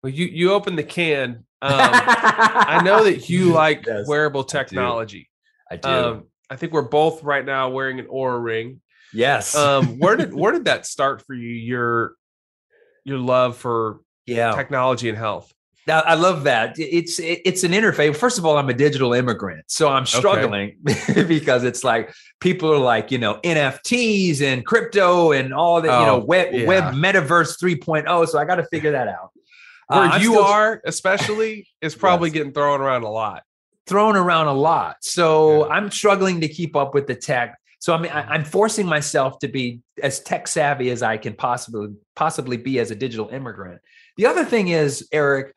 [0.03, 1.43] Well, you you open the can.
[1.59, 5.27] Um, I know that you like Yes, wearable technology.
[5.71, 8.79] i do Um, I think we're both right now wearing an Oura ring.
[9.11, 11.49] yes Um, where did where did that start for you?
[11.49, 12.13] Your
[13.07, 15.51] your love for yeah technology and health.
[15.87, 16.75] Now, I love that.
[16.77, 18.13] It's it's an interface.
[18.17, 22.77] First of all, I'm a digital immigrant, so I'm struggling because it's like people are
[22.77, 26.65] like you know NFTs and crypto and all that you know Oh, web yeah.
[26.67, 28.27] web metaverse 3.0.
[28.27, 29.31] So I got to figure that out.
[29.89, 32.33] Uh, Where I'm you still are, especially, is probably Yes.
[32.33, 33.43] getting thrown around a lot.
[33.87, 35.73] thrown around a lot, so Yeah.
[35.73, 37.57] I'm struggling to keep up with the tech.
[37.79, 41.33] So I mean, I, I'm forcing myself to be as tech savvy as I can
[41.33, 43.81] possibly possibly be as a digital immigrant.
[44.17, 45.53] The other thing is, Erik,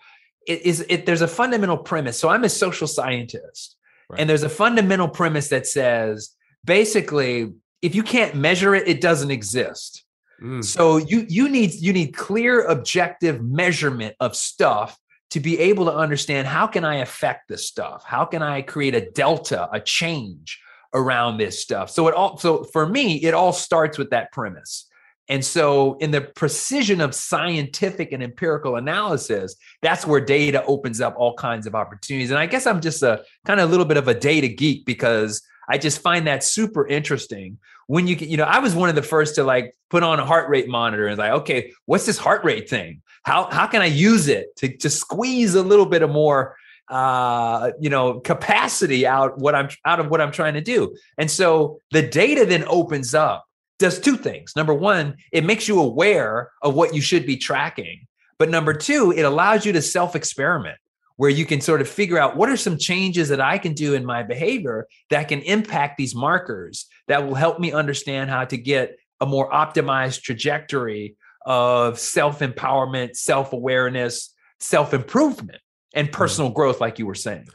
[0.46, 2.18] it is it there's a fundamental premise.
[2.18, 3.76] So I'm a social scientist,
[4.08, 4.20] Right.
[4.20, 6.30] and there's a fundamental premise that says
[6.64, 10.04] basically, if you can't measure it, it doesn't exist.
[10.42, 10.64] Mm.
[10.64, 14.98] So you you need you need clear objective measurement of stuff
[15.30, 18.02] to be able to understand how can I affect this stuff?
[18.04, 20.60] How can I create a delta, a change
[20.94, 21.90] around this stuff?
[21.90, 24.86] So it all so for me, it all starts with that premise.
[25.28, 31.14] And so in the precision of scientific and empirical analysis, that's where data opens up
[31.16, 32.30] all kinds of opportunities.
[32.30, 34.84] And I guess I'm just a kind of a little bit of a data geek
[34.84, 38.96] because I just find that super interesting when you you know, I was one of
[38.96, 42.18] the first to like put on a heart rate monitor and like, okay, what's this
[42.18, 43.02] heart rate thing?
[43.24, 46.56] How how can I use it to to squeeze a little bit of more
[46.90, 50.96] uh you know capacity out what I'm out of what I'm trying to do.
[51.16, 53.46] And so the data then opens up
[53.80, 54.54] does two things.
[54.54, 58.06] Number one, it makes you aware of what you should be tracking.
[58.38, 60.76] But number two, it allows you to self experiment
[61.16, 63.92] where you can sort of figure out what are some changes that I can do
[63.92, 68.56] in my behavior that can impact these markers that will help me understand how to
[68.56, 75.60] get a more optimized trajectory of self empowerment, self awareness, self improvement,
[75.94, 77.48] and personal growth, like you were saying.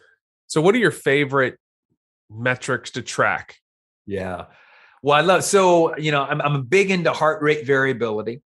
[0.48, 1.58] So, what are your favorite
[2.30, 3.58] metrics to track?
[4.06, 4.46] Yeah.
[5.02, 8.42] Well, I love so you know I'm I'm big into heart rate variability,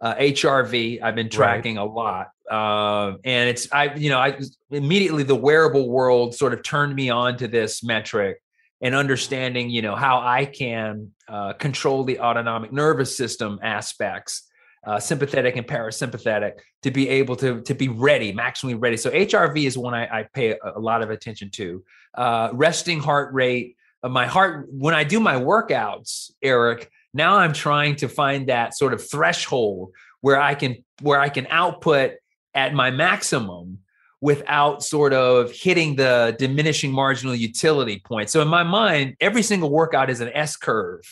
[0.00, 1.02] uh, HRV.
[1.02, 5.88] I've been tracking a lot, uh, and it's I you know I immediately the wearable
[5.88, 8.42] world sort of turned me on to this metric
[8.80, 14.49] and understanding you know how I can uh, control the autonomic nervous system aspects.
[14.82, 18.96] Uh, sympathetic and parasympathetic to be able to to be ready, maximally ready.
[18.96, 21.84] So HRV is one I, I pay a, a lot of attention to.
[22.14, 26.90] Uh, resting heart rate, uh, my heart when I do my workouts, Erik.
[27.12, 31.46] Now I'm trying to find that sort of threshold where I can where I can
[31.50, 32.12] output
[32.54, 33.80] at my maximum
[34.20, 38.28] without sort of hitting the diminishing marginal utility point.
[38.28, 41.02] So in my mind, every single workout is an S curve.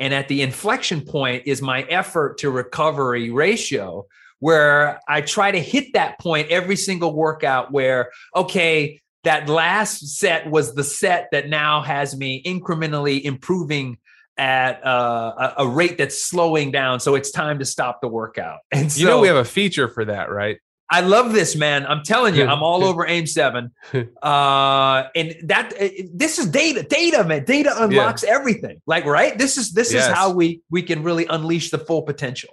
[0.00, 4.06] And at the inflection point is my effort to recovery ratio,
[4.38, 10.50] where I try to hit that point every single workout where, okay, that last set
[10.50, 13.98] was the set that now has me incrementally improving
[14.38, 16.98] at uh, a, a rate that's slowing down.
[16.98, 18.60] So it's time to stop the workout.
[18.72, 20.58] And so you know, we have a feature for that, right?
[20.92, 21.86] I love this, man.
[21.86, 23.70] I'm telling you, I'm all over AIM seven.
[23.94, 27.44] Uh, and that uh, this is data, data, man.
[27.44, 28.82] Data unlocks everything.
[28.86, 29.38] Like, right?
[29.38, 30.08] This is this Yes.
[30.08, 32.50] is how we we can really unleash the full potential.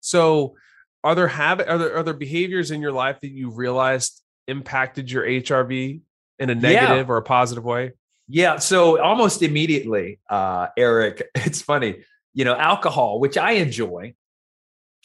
[0.00, 0.56] So,
[1.02, 5.10] are there habit are there are there behaviors in your life that you realized impacted
[5.10, 6.00] your HRV
[6.38, 7.92] in a negative or a positive way?
[8.28, 8.58] Yeah.
[8.58, 14.14] So almost immediately, uh, Erik, it's funny, you know, alcohol, which I enjoy,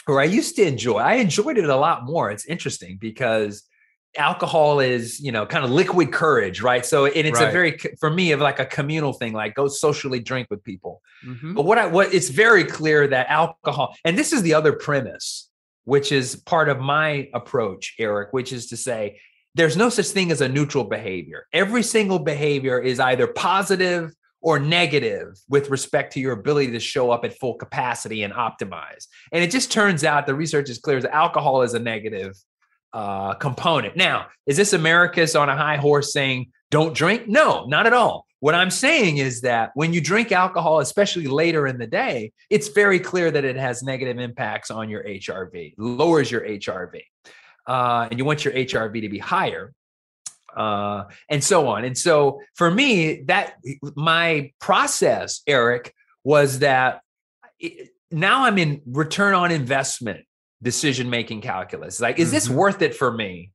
[0.08, 2.32] or I used to enjoy, I enjoyed it a lot more.
[2.32, 3.64] It's interesting because
[4.18, 6.86] alcohol is, you know, kind of liquid courage, right?
[6.86, 10.20] So, and it's a very, for me, of like a communal thing, like go socially
[10.20, 11.02] drink with people.
[11.26, 11.56] Mhm.
[11.56, 15.50] But what I what it's very clear that alcohol, and this is the other premise,
[15.84, 19.20] which is part of my approach, Erik, which is to say
[19.56, 21.48] there's no such thing as a neutral behavior.
[21.54, 24.14] Every single behavior is either positive
[24.46, 29.08] or negative with respect to your ability to show up at full capacity and optimize.
[29.32, 32.38] And it just turns out the research is clear that alcohol is a negative
[32.94, 33.98] uh, component.
[33.98, 37.28] Now, is this Americus on a high horse saying don't drink?
[37.28, 38.28] No, not at all.
[38.40, 42.68] What I'm saying is that when you drink alcohol, especially later in the day, it's
[42.68, 47.02] very clear that it has negative impacts on your HRV, lowers your HRV.
[47.66, 49.74] Uh, and you want your HRV to be higher
[50.56, 51.84] uh, and so on.
[51.84, 53.56] And so for me, that
[53.96, 57.02] my process, Erik, was that
[57.60, 60.26] it, now I'm in return on investment
[60.62, 62.00] decision making calculus.
[62.00, 62.36] Like, is mm-hmm.
[62.36, 63.52] this worth it for me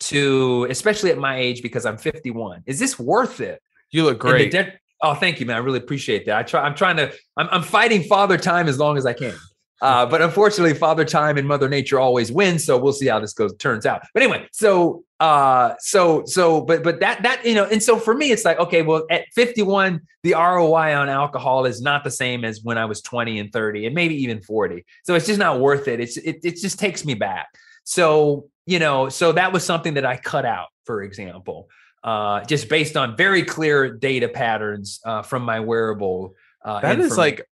[0.00, 3.60] to, especially at my age, because I'm 51, is this worth it?
[3.90, 4.52] You look great.
[4.52, 4.72] De-
[5.02, 5.56] oh, thank you, man.
[5.56, 6.36] I really appreciate that.
[6.36, 9.34] I try, I'm trying to, I'm, I'm fighting father time as long as I can.
[9.80, 12.58] Uh, but unfortunately, Father Time and Mother Nature always win.
[12.58, 14.02] So we'll see how this goes turns out.
[14.12, 18.14] But anyway, so uh, so so but but that that you know, and so for
[18.14, 22.44] me, it's like okay, well, at 51, the ROI on alcohol is not the same
[22.44, 24.84] as when I was 20 and 30, and maybe even 40.
[25.04, 25.98] So it's just not worth it.
[25.98, 27.48] It's it it just takes me back.
[27.82, 31.68] So you know, so that was something that I cut out, for example,
[32.04, 36.34] uh, just based on very clear data patterns uh, from my wearable.
[36.64, 37.44] Uh, that is like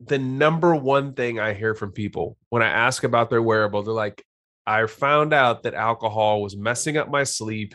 [0.00, 3.94] the number one thing I hear from people when I ask about their wearable, they're
[3.94, 4.24] like,
[4.66, 7.74] I found out that alcohol was messing up my sleep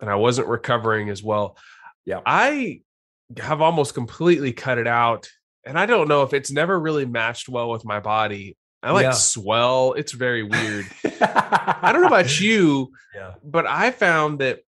[0.00, 1.56] and I wasn't recovering as well.
[2.04, 2.20] Yeah.
[2.24, 2.80] I
[3.38, 5.28] have almost completely cut it out.
[5.64, 8.56] And I don't know if it's never really matched well with my body.
[8.82, 9.10] I like yeah.
[9.10, 9.92] swell.
[9.94, 10.86] It's very weird.
[11.04, 13.34] I don't know about you, yeah.
[13.42, 14.60] but I found that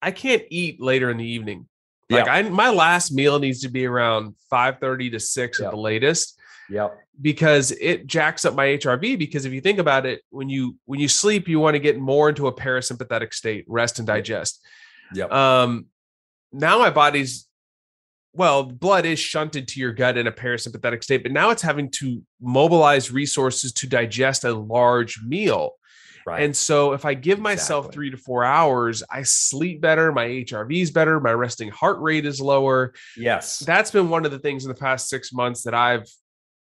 [0.00, 1.68] I can't eat later in the evening.
[2.08, 5.66] Like I my last meal needs to be around 5:30 to 6 yep.
[5.66, 6.38] at the latest.
[6.72, 6.98] Yep.
[7.20, 10.98] Because it jacks up my HRV because if you think about it, when you when
[10.98, 14.60] you sleep, you want to get more into a parasympathetic state, rest and digest.
[15.14, 15.30] Yep.
[15.30, 15.86] Um
[16.52, 17.46] now my body's
[18.34, 21.90] well, blood is shunted to your gut in a parasympathetic state, but now it's having
[21.90, 25.72] to mobilize resources to digest a large meal.
[26.24, 26.42] Right.
[26.42, 27.94] And so if I give myself exactly.
[27.94, 32.24] three to four hours, I sleep better, my HRV is better, my resting heart rate
[32.24, 32.94] is lower.
[33.16, 33.58] Yes.
[33.58, 36.08] That's been one of the things in the past six months that I've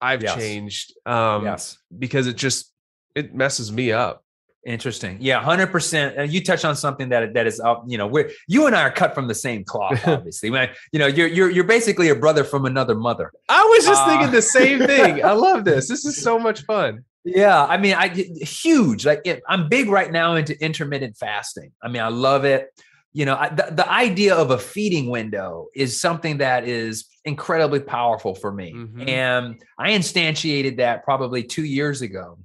[0.04, 0.36] I've yes.
[0.36, 0.94] changed.
[1.06, 1.78] Um yes.
[1.98, 2.72] because it just
[3.16, 4.24] it messes me up.
[4.66, 5.18] Interesting.
[5.20, 6.16] Yeah, hundred percent.
[6.18, 7.84] And you touch on something that that is up.
[7.86, 10.08] You know, we're you and I are cut from the same cloth.
[10.08, 13.34] Obviously, Man, you know, you're you're you're basically a brother from another mother.
[13.50, 15.24] I was just uh, thinking the same thing.
[15.24, 15.90] I love this.
[15.90, 17.04] This is so much fun.
[17.26, 19.06] Yeah, I mean, I huge.
[19.06, 21.74] Like it, I'm big right now into intermittent fasting.
[21.82, 22.68] I mean, I love it.
[23.12, 27.80] You know, I, the, the idea of a feeding window is something that is incredibly
[27.80, 29.08] powerful for me, mm-hmm.
[29.08, 32.40] and I instantiated that probably two years ago.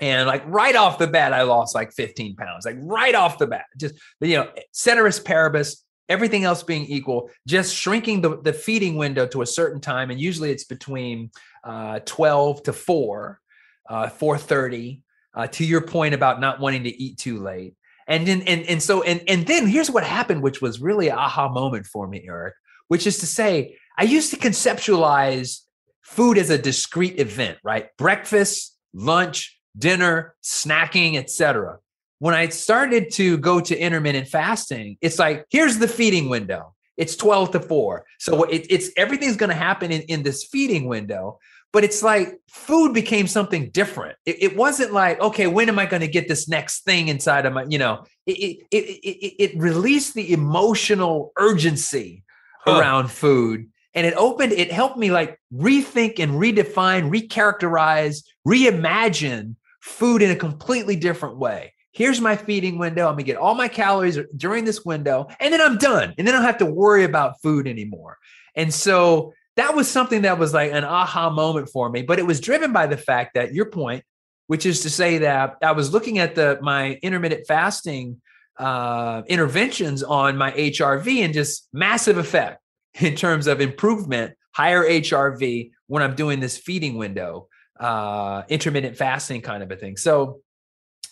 [0.00, 2.66] And like right off the bat, I lost like 15 pounds.
[2.66, 7.74] Like right off the bat, just you know, ceteris paribus, everything else being equal, just
[7.74, 11.30] shrinking the, the feeding window to a certain time, and usually it's between
[11.62, 13.40] uh, 12 to 4
[13.88, 15.00] uh, 4.30
[15.34, 17.74] uh, to your point about not wanting to eat too late
[18.06, 21.48] and then and, and so and and then here's what happened which was really aha
[21.48, 22.54] moment for me erik
[22.88, 25.60] which is to say i used to conceptualize
[26.02, 31.78] food as a discrete event right breakfast lunch dinner snacking etc
[32.18, 37.16] when i started to go to intermittent fasting it's like here's the feeding window it's
[37.16, 41.38] 12 to 4 so it, it's everything's going to happen in, in this feeding window
[41.74, 44.16] but it's like food became something different.
[44.24, 47.46] It, it wasn't like, okay, when am I going to get this next thing inside
[47.46, 52.22] of my, you know, it, it, it, it released the emotional urgency
[52.60, 52.78] huh.
[52.78, 53.68] around food.
[53.94, 60.36] And it opened, it helped me like rethink and redefine, recharacterize, reimagine food in a
[60.36, 61.72] completely different way.
[61.92, 63.06] Here's my feeding window.
[63.06, 66.12] I'm gonna get all my calories during this window, and then I'm done.
[66.18, 68.18] And then I don't have to worry about food anymore.
[68.56, 72.02] And so that was something that was like an aha moment for me.
[72.02, 74.04] But it was driven by the fact that your point,
[74.48, 78.20] which is to say that I was looking at the my intermittent fasting
[78.58, 82.60] uh, interventions on my HRV and just massive effect
[83.00, 89.42] in terms of improvement, higher HRV when I'm doing this feeding window, uh, intermittent fasting
[89.42, 89.96] kind of a thing.
[89.96, 90.40] So,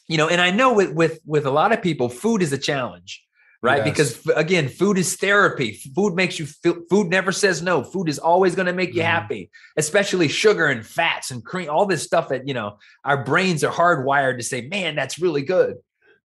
[0.08, 2.58] you know, and I know with with with a lot of people, food is a
[2.58, 3.22] challenge
[3.62, 3.86] right?
[3.86, 4.16] Yes.
[4.16, 5.80] Because again, food is therapy.
[5.94, 7.84] Food makes you feel, food never says no.
[7.84, 9.06] Food is always going to make you mm.
[9.06, 13.62] happy, especially sugar and fats and cream, all this stuff that, you know, our brains
[13.64, 15.76] are hardwired to say, man, that's really good.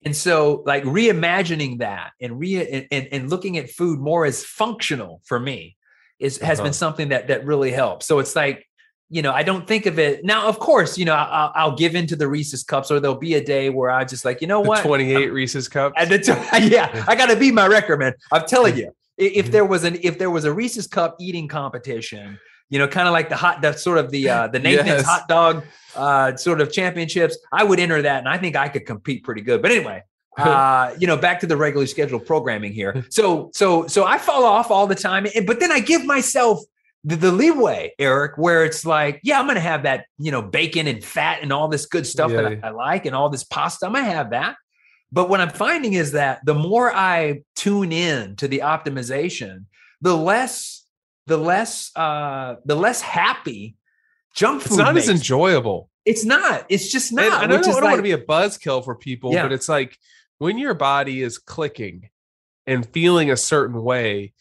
[0.06, 5.22] And so like reimagining that and re and, and looking at food more as functional
[5.26, 5.78] for me
[6.20, 6.68] is has uh-huh.
[6.68, 8.06] been something that that really helps.
[8.06, 8.66] So it's like
[9.10, 10.48] you know, I don't think of it now.
[10.48, 13.44] Of course, you know, I'll, I'll give into the Reese's cups, or there'll be a
[13.44, 15.94] day where I just like, you know The what, 28 Reese's cups.
[15.98, 16.32] At the t-
[16.68, 18.14] yeah, I got to beat my record, man.
[18.32, 22.40] I'm telling you, if there was an if there was a Reese's cup eating competition,
[22.70, 25.06] you know, kind of like the hot, that's sort of the uh, the Nathan's Yes.
[25.06, 25.64] hot dog
[25.96, 29.42] uh, sort of championships, I would enter that, and I think I could compete pretty
[29.42, 29.62] good.
[29.62, 30.04] But anyway,
[30.38, 33.06] uh, you know, back to the regularly scheduled programming here.
[33.12, 36.60] So so so I fall off all the time, but then I give myself.
[37.06, 40.88] The, the leeway, Erik, where it's like, yeah, I'm gonna have that, you know, bacon
[40.88, 42.60] and fat and all this good stuff that Yeah.
[42.64, 43.86] I, I like, and all this pasta.
[43.86, 44.56] I'm gonna have that.
[45.14, 49.66] But what I'm finding is that the more I tune in to the optimization,
[50.02, 50.86] the less,
[51.28, 53.76] the less, uh, the less happy
[54.34, 54.72] junk food.
[54.72, 55.08] It's not makes.
[55.10, 55.90] as enjoyable.
[56.06, 56.66] It's not.
[56.70, 57.44] It's just And not.
[57.44, 59.44] I don't, I don't want to be a buzzkill for people, Yeah.
[59.44, 59.98] but it's like
[60.38, 62.10] when your body is clicking
[62.68, 64.34] and feeling a certain way,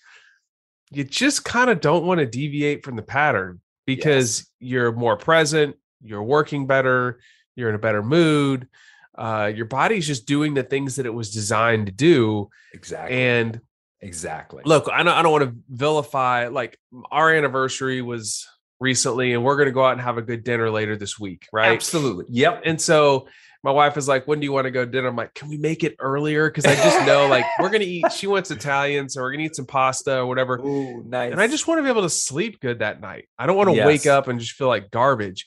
[0.90, 5.76] you just kind of don't want to deviate from the pattern because you're more present,
[6.02, 7.20] you're working better,
[7.56, 8.68] you're in a better mood.
[9.16, 12.48] Uh, your body's just doing the things that it was designed to do.
[12.72, 13.16] exactly.
[13.16, 13.60] And
[14.00, 14.62] exactly.
[14.64, 16.78] look, I don't, I don't want to vilify, like,
[17.10, 18.46] our anniversary was
[18.82, 21.46] recently, and we're going to go out and have a good dinner later this week,
[21.52, 21.72] right?
[21.72, 22.26] Absolutely.
[22.28, 22.62] Yep.
[22.66, 23.28] And so
[23.64, 25.08] my wife is like, when do you want to go to dinner?
[25.08, 26.50] I'm like, can we make it earlier?
[26.50, 29.54] Because I just know like we're gonna eat, she wants Italian, so we're gonna eat
[29.54, 30.58] some pasta or whatever.
[30.58, 31.30] Ooh, nice.
[31.30, 33.28] And I just want to be able to sleep good that night.
[33.38, 35.46] I don't want to wake up and just feel like garbage.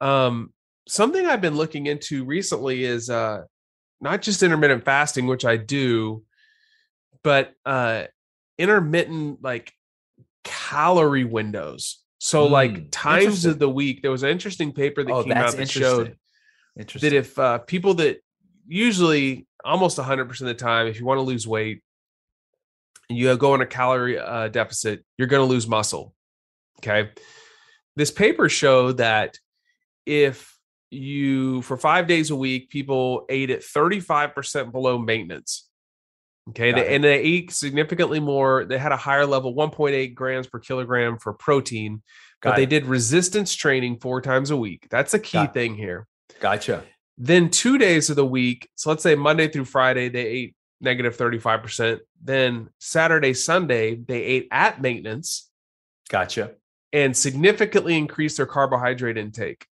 [0.00, 0.52] Um,
[0.86, 3.44] something I've been looking into recently is uh
[4.00, 6.22] not just intermittent fasting, which I do,
[7.22, 8.04] but uh
[8.58, 9.72] intermittent like
[10.44, 12.03] calorie windows.
[12.24, 14.00] So like Mm, times of the week.
[14.00, 16.16] There was an interesting paper that oh, came out that showed
[16.74, 18.22] that if uh, people that
[18.66, 21.82] usually almost 100% of the time if you want to lose weight
[23.10, 26.14] and you go on a calorie uh, deficit you're going to lose muscle
[26.78, 27.10] okay?
[27.94, 29.38] This paper showed that
[30.06, 30.58] if
[30.90, 35.68] you for five days a week people ate at 35% below maintenance
[36.50, 40.58] okay they, and they ate significantly more they had a higher level 1.8 grams per
[40.58, 42.02] kilogram for protein
[42.42, 45.54] but Got they did resistance training four times a week that's a key Got it.
[45.54, 46.06] thing here
[46.40, 46.84] Gotcha.
[47.16, 51.16] then two days of the week, so let's say Monday through Friday, they ate negative
[51.16, 52.00] 35%.
[52.22, 55.48] Then Saturday, Sunday, they ate at maintenance
[56.10, 56.52] Gotcha.
[56.92, 59.66] and significantly increased their carbohydrate intake.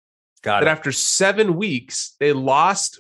[0.42, 0.72] Got But it.
[0.72, 3.00] after seven weeks, they lost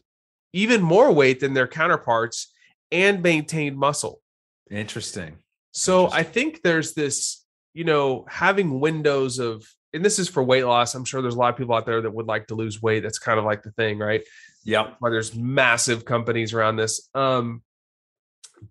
[0.54, 2.52] even more weight than their counterparts
[2.92, 4.22] and maintained muscle.
[4.70, 5.38] Interesting.
[5.72, 10.66] So I think there's this, you know, having windows of, and this is for weight
[10.66, 10.96] loss.
[10.96, 13.02] I'm sure there's a lot of people out there that would like to lose weight.
[13.02, 14.22] That's kind of like the thing, right?
[14.64, 14.94] Yeah.
[15.00, 17.10] why there's massive companies around this.
[17.16, 17.64] Um,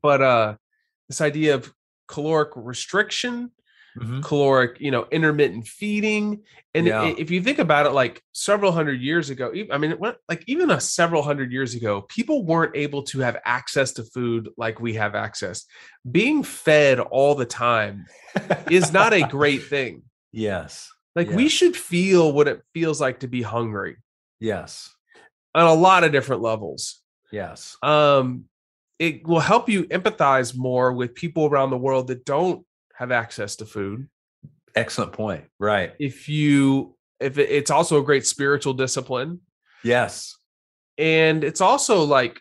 [0.03, 0.55] but uh,
[1.09, 1.73] this idea of
[2.07, 3.51] caloric restriction,
[3.97, 4.23] Mhm.
[4.23, 6.43] caloric, you know, intermittent feeding,
[6.75, 7.07] and Yeah.
[7.19, 9.97] if you think about it, like several hundred years ago, I mean,
[10.29, 14.51] like even a several hundred years ago, people weren't able to have access to food
[14.57, 15.65] like we have access.
[16.11, 18.07] Being fed all the time
[18.71, 20.03] is not a great thing.
[20.33, 20.91] yes.
[21.17, 23.97] Like we should feel what it feels like to be hungry
[24.39, 24.95] Yes.
[25.55, 27.01] on a lot of different levels.
[27.33, 27.77] Yes.
[27.83, 28.45] um
[29.01, 32.65] it will help you empathize more with people around the world that don't
[32.99, 34.09] have access to food
[34.75, 35.45] Excellent point.
[35.59, 35.93] Right.
[35.99, 39.41] if you if it, it's also a great spiritual discipline
[39.85, 40.37] Yes.
[40.99, 42.41] and it's also like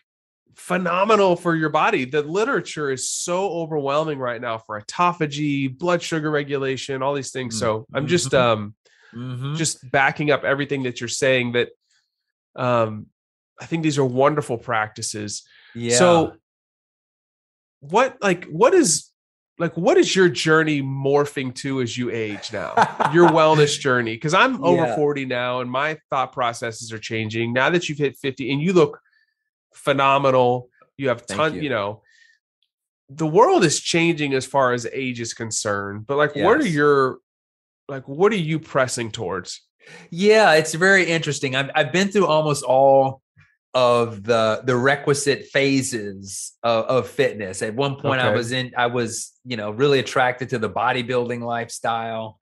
[0.56, 6.30] phenomenal for your body the literature is so overwhelming right now for autophagy blood sugar
[6.30, 7.60] regulation all these things Mm.
[7.60, 8.38] so i'm just Mhm.
[8.40, 8.74] um
[9.14, 9.56] Mhm.
[9.56, 11.68] just backing up everything that you're saying that
[12.56, 13.06] um
[13.60, 15.44] i think these are wonderful practices
[15.74, 15.96] yeah.
[15.98, 16.32] So
[17.80, 19.07] what like what is
[19.58, 22.74] like what is your journey morphing to as you age now?
[23.12, 24.96] Your wellness journey because I'm over Yeah.
[24.96, 27.52] 40 now and my thought processes are changing.
[27.52, 29.00] Now that you've hit 50 and you look
[29.74, 31.62] phenomenal, you have ton, you.
[31.62, 31.68] you.
[31.70, 32.02] know,
[33.08, 36.06] the world is changing as far as age is concerned.
[36.06, 37.18] But like what are your
[37.88, 39.62] like what are you pressing towards?
[40.10, 41.56] Yeah, it's very interesting.
[41.56, 43.22] I've I've been through almost all
[43.78, 47.62] of the the requisite phases of, of fitness.
[47.62, 51.40] At one point, I was in, I was you know really attracted to the bodybuilding
[51.40, 52.38] lifestyle.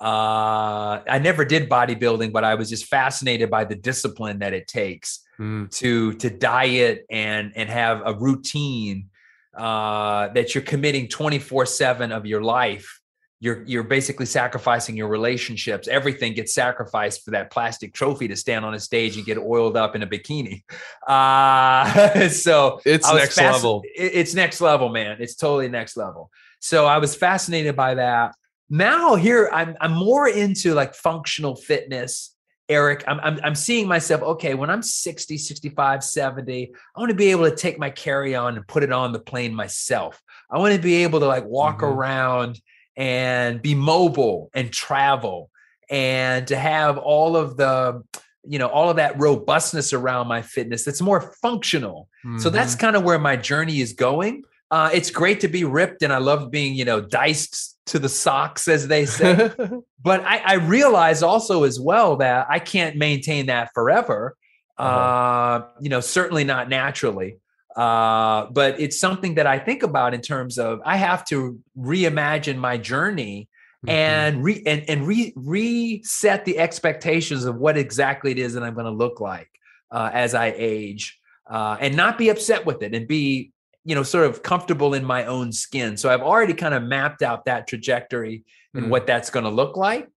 [0.00, 4.68] Uh, I never did bodybuilding, but I was just fascinated by the discipline that it
[4.68, 9.10] takes Mm, to to diet and and have a routine
[9.54, 13.02] uh, that you're committing 24 7 of your life
[13.46, 18.62] you're you're basically sacrificing your relationships everything gets sacrificed for that plastic trophy to stand
[18.68, 20.56] on a stage and get oiled up in a bikini
[21.16, 23.82] uh, so It's next fasc- level.
[24.04, 26.30] it- it's next level man it's totally next level
[26.60, 28.34] so i was fascinated by that
[28.68, 32.32] now here I'm I'm more into like functional fitness.
[32.68, 37.14] Erik, I'm, I'm I'm seeing myself, okay, when I'm 60, 65, 70, I want to
[37.14, 40.20] be able to take my carry-on and put it on the plane myself.
[40.50, 41.92] I want to be able to like walk Mhm.
[41.94, 42.60] around
[42.96, 45.50] and be mobile and travel
[45.90, 48.02] and to have all of the
[48.48, 52.08] you know all of that robustness around my fitness that's more functional.
[52.38, 52.80] So that's Mm-hmm.
[52.80, 54.42] kind of where my journey is going.
[54.70, 58.08] Uh, it's great to be ripped and i love being you know diced to the
[58.08, 59.50] socks as they say.
[60.02, 64.36] But I, I realize also as well that i can't maintain that forever.
[64.78, 65.68] Uh, Uh-huh.
[65.80, 67.36] you know certainly not naturally
[67.76, 72.56] uh, but it's something that i think about in terms of i have to reimagine
[72.56, 73.48] my journey
[73.84, 73.90] Mm-hmm.
[73.90, 78.72] and re and, and re reset the expectations of what exactly it is that I'm
[78.72, 79.50] going to look like
[79.90, 83.52] uh, as I age, uh, and not be upset with it, and be
[83.84, 85.98] you know sort of comfortable in my own skin.
[85.98, 88.88] So I've already kind of mapped out that trajectory and Mm.
[88.88, 90.08] what that's going to look like,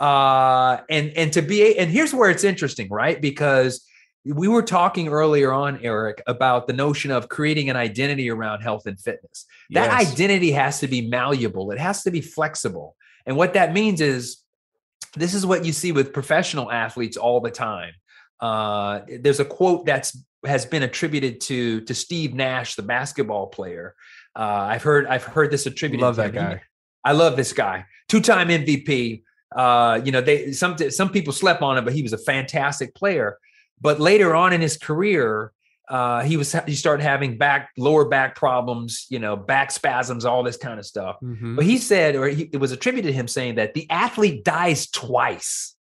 [0.00, 3.18] uh, and and to be and here's where it's interesting, right?
[3.22, 3.86] Because
[4.24, 8.86] we were talking earlier on, Erik, about the notion of creating an identity around health
[8.86, 10.12] and fitness that Yes.
[10.12, 12.96] identity has to be malleable it has to be flexible
[13.26, 14.38] and what that means is
[15.16, 17.92] this is what you see with professional athletes all the time
[18.40, 20.16] uh, there's a quote that's
[20.46, 23.94] has been attributed to to steve nash the basketball player
[24.36, 26.34] uh, i've heard i've heard this attributed Love to that him.
[26.34, 26.62] Guy.
[27.06, 29.24] I love this guy, two-time MVP.
[29.54, 32.94] Uh, you know, they some some people slept on him, but he was a fantastic
[32.94, 33.38] player.
[33.84, 35.52] But later on in his career,
[35.90, 40.42] uh, he was he started having back lower back problems, you know, back spasms, all
[40.42, 41.16] this kind of stuff.
[41.22, 41.54] Mhm.
[41.54, 44.88] But he said, or he, it was attributed to him saying that the athlete dies
[44.90, 45.76] twice.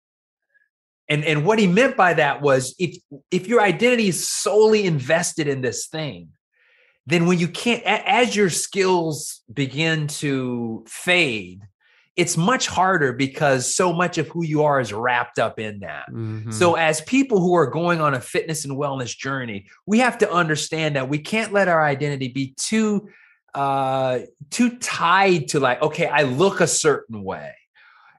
[1.08, 2.98] And and what he meant by that was if
[3.32, 6.28] if your identity is solely invested in this thing,
[7.06, 11.62] then when you can't as your skills begin to fade,
[12.16, 16.06] it's much harder because so much of who you are is wrapped up in that.
[16.12, 16.54] Mhm.
[16.54, 20.32] So, as people who are going on a fitness and wellness journey, we have to
[20.32, 23.10] understand that we can't let our identity be too
[23.56, 27.54] uh too tied to like okay i look a certain way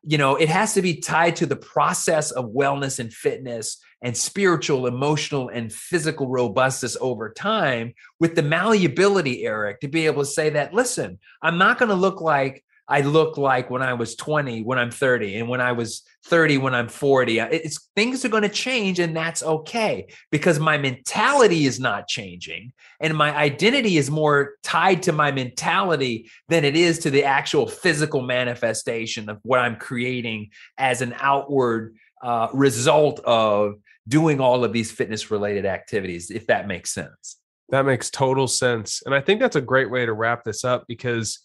[0.04, 4.16] you know it has to be tied to the process of wellness and fitness and
[4.16, 10.30] spiritual emotional and physical robustness over time with the malleability erik to be able to
[10.30, 14.14] say that listen i'm not going to look like I look like when I was
[14.14, 17.40] 20, when I'm 30, and when I was 30, when I'm 40.
[17.40, 22.08] Uh, It's things are going to change, and that's okay because my mentality is not
[22.08, 27.24] changing, and my identity is more tied to my mentality than it is to the
[27.24, 33.74] actual physical manifestation of what I'm creating as an outward uh, result of
[34.06, 37.38] doing all of these fitness related activities, if that makes sense.
[37.70, 39.02] That makes total sense.
[39.06, 41.38] And I think that's a great way to wrap this up because,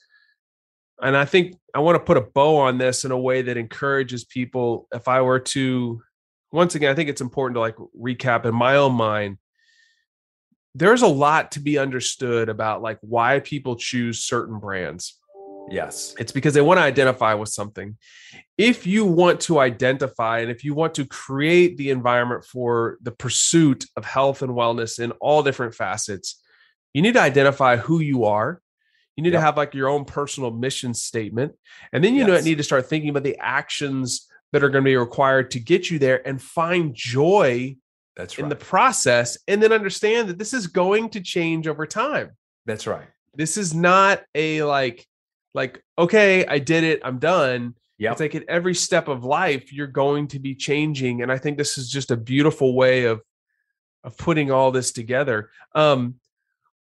[1.02, 3.58] and I think I want to put a bow on this in a way that
[3.58, 4.88] encourages people.
[4.94, 6.02] If I were to,
[6.52, 9.38] once again, I think it's important to like recap in my own mind.
[10.76, 15.18] There's a lot to be understood about like why people choose certain brands.
[15.72, 16.16] Yes.
[16.20, 17.98] It's because they want to identify with something.
[18.58, 23.12] If you want to identify and if you want to create the environment for the
[23.12, 26.42] pursuit of health and wellness in all different facets,
[26.94, 28.62] you need to identify who you are.
[29.20, 29.40] You need Yep.
[29.42, 31.52] to have like your own personal mission statement.
[31.92, 32.46] And then you know Yes.
[32.46, 35.90] need to start thinking about the actions that are going to be required to get
[35.92, 37.76] you there and find joy
[38.16, 38.44] That's right.
[38.44, 42.32] in the process and then understand that this is going to change over time
[42.66, 43.08] that's right.
[43.36, 45.06] this is not a like
[45.54, 48.12] like okay i did it i'm done Yep.
[48.14, 51.58] it's like at every step of life you're going to be changing and i think
[51.58, 53.22] this is just a beautiful way of
[54.06, 56.16] of putting all this together um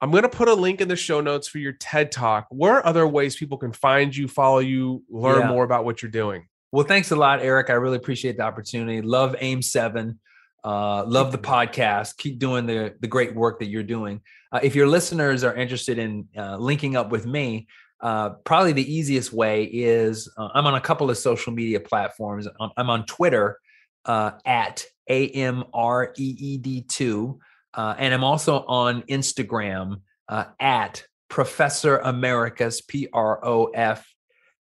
[0.00, 2.74] i'm going to put a link in the show notes for your ted talk where
[2.74, 5.48] are other ways people can find you follow you learn Yeah.
[5.48, 7.68] more about what you're doing Well, thanks a lot, Erik.
[7.68, 9.02] I really appreciate the opportunity.
[9.02, 10.20] Love AIM Seven.
[10.62, 12.16] Uh, love the podcast.
[12.16, 14.20] Keep doing the the great work that you're doing.
[14.52, 17.66] Uh, if your listeners are interested in uh, linking up with me,
[18.02, 22.46] uh, probably the easiest way is uh, I'm on a couple of social media platforms.
[22.60, 23.58] I'm, I'm on Twitter
[24.04, 27.38] uh, at AMREED2,
[27.74, 34.06] uh, and I'm also on Instagram uh, at Professor Americus, P R O F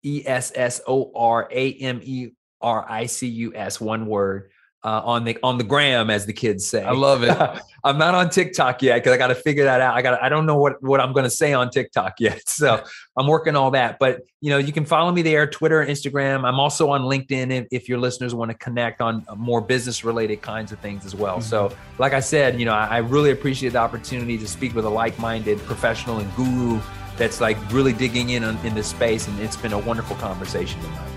[0.03, 2.29] E S S O R A M E
[2.61, 4.49] R I C U S, one word.
[4.85, 6.83] Uh, on the on the gram, as the kids say.
[6.83, 7.35] I love it.
[7.83, 9.95] I'm not on TikTok yet because I got to figure that out.
[9.95, 12.83] I got I don't know what what I'm going to say on TikTok yet, so
[13.17, 13.97] I'm working all that.
[13.97, 16.47] But you know, you can follow me there, Twitter, Instagram.
[16.47, 20.43] I'm also on LinkedIn if, if your listeners want to connect on more business related
[20.43, 21.41] kinds of things as well.
[21.41, 24.85] So, like I said, you know, I, I really appreciate the opportunity to speak with
[24.85, 26.79] a like minded professional and guru
[27.17, 30.79] that's like really digging in on, in this space, and it's been a wonderful conversation
[30.79, 31.14] tonight.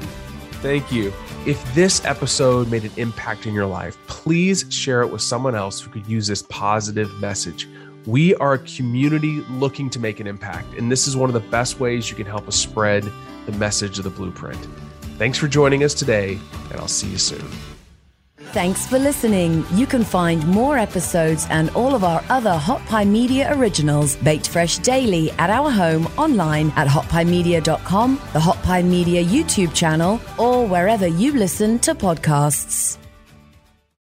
[0.61, 1.13] Thank you.
[1.47, 5.81] If this episode made an impact in your life, please share it with someone else
[5.81, 7.69] who could use this positive message.
[8.07, 11.49] We are a community looking to make an impact, and this is one of the
[11.49, 13.09] best ways you can help us spread
[13.47, 14.59] the message of the blueprint.
[15.17, 16.39] Thanks for joining us today,
[16.71, 17.47] and I'll see you soon.
[18.53, 19.65] Thanks for listening.
[19.73, 24.49] You can find more episodes and all of our other Hot Pie Media originals baked
[24.49, 30.67] fresh daily at our home online at hotpiemedia.com, the Hot Pie Media YouTube channel, or
[30.67, 32.97] wherever you listen to podcasts.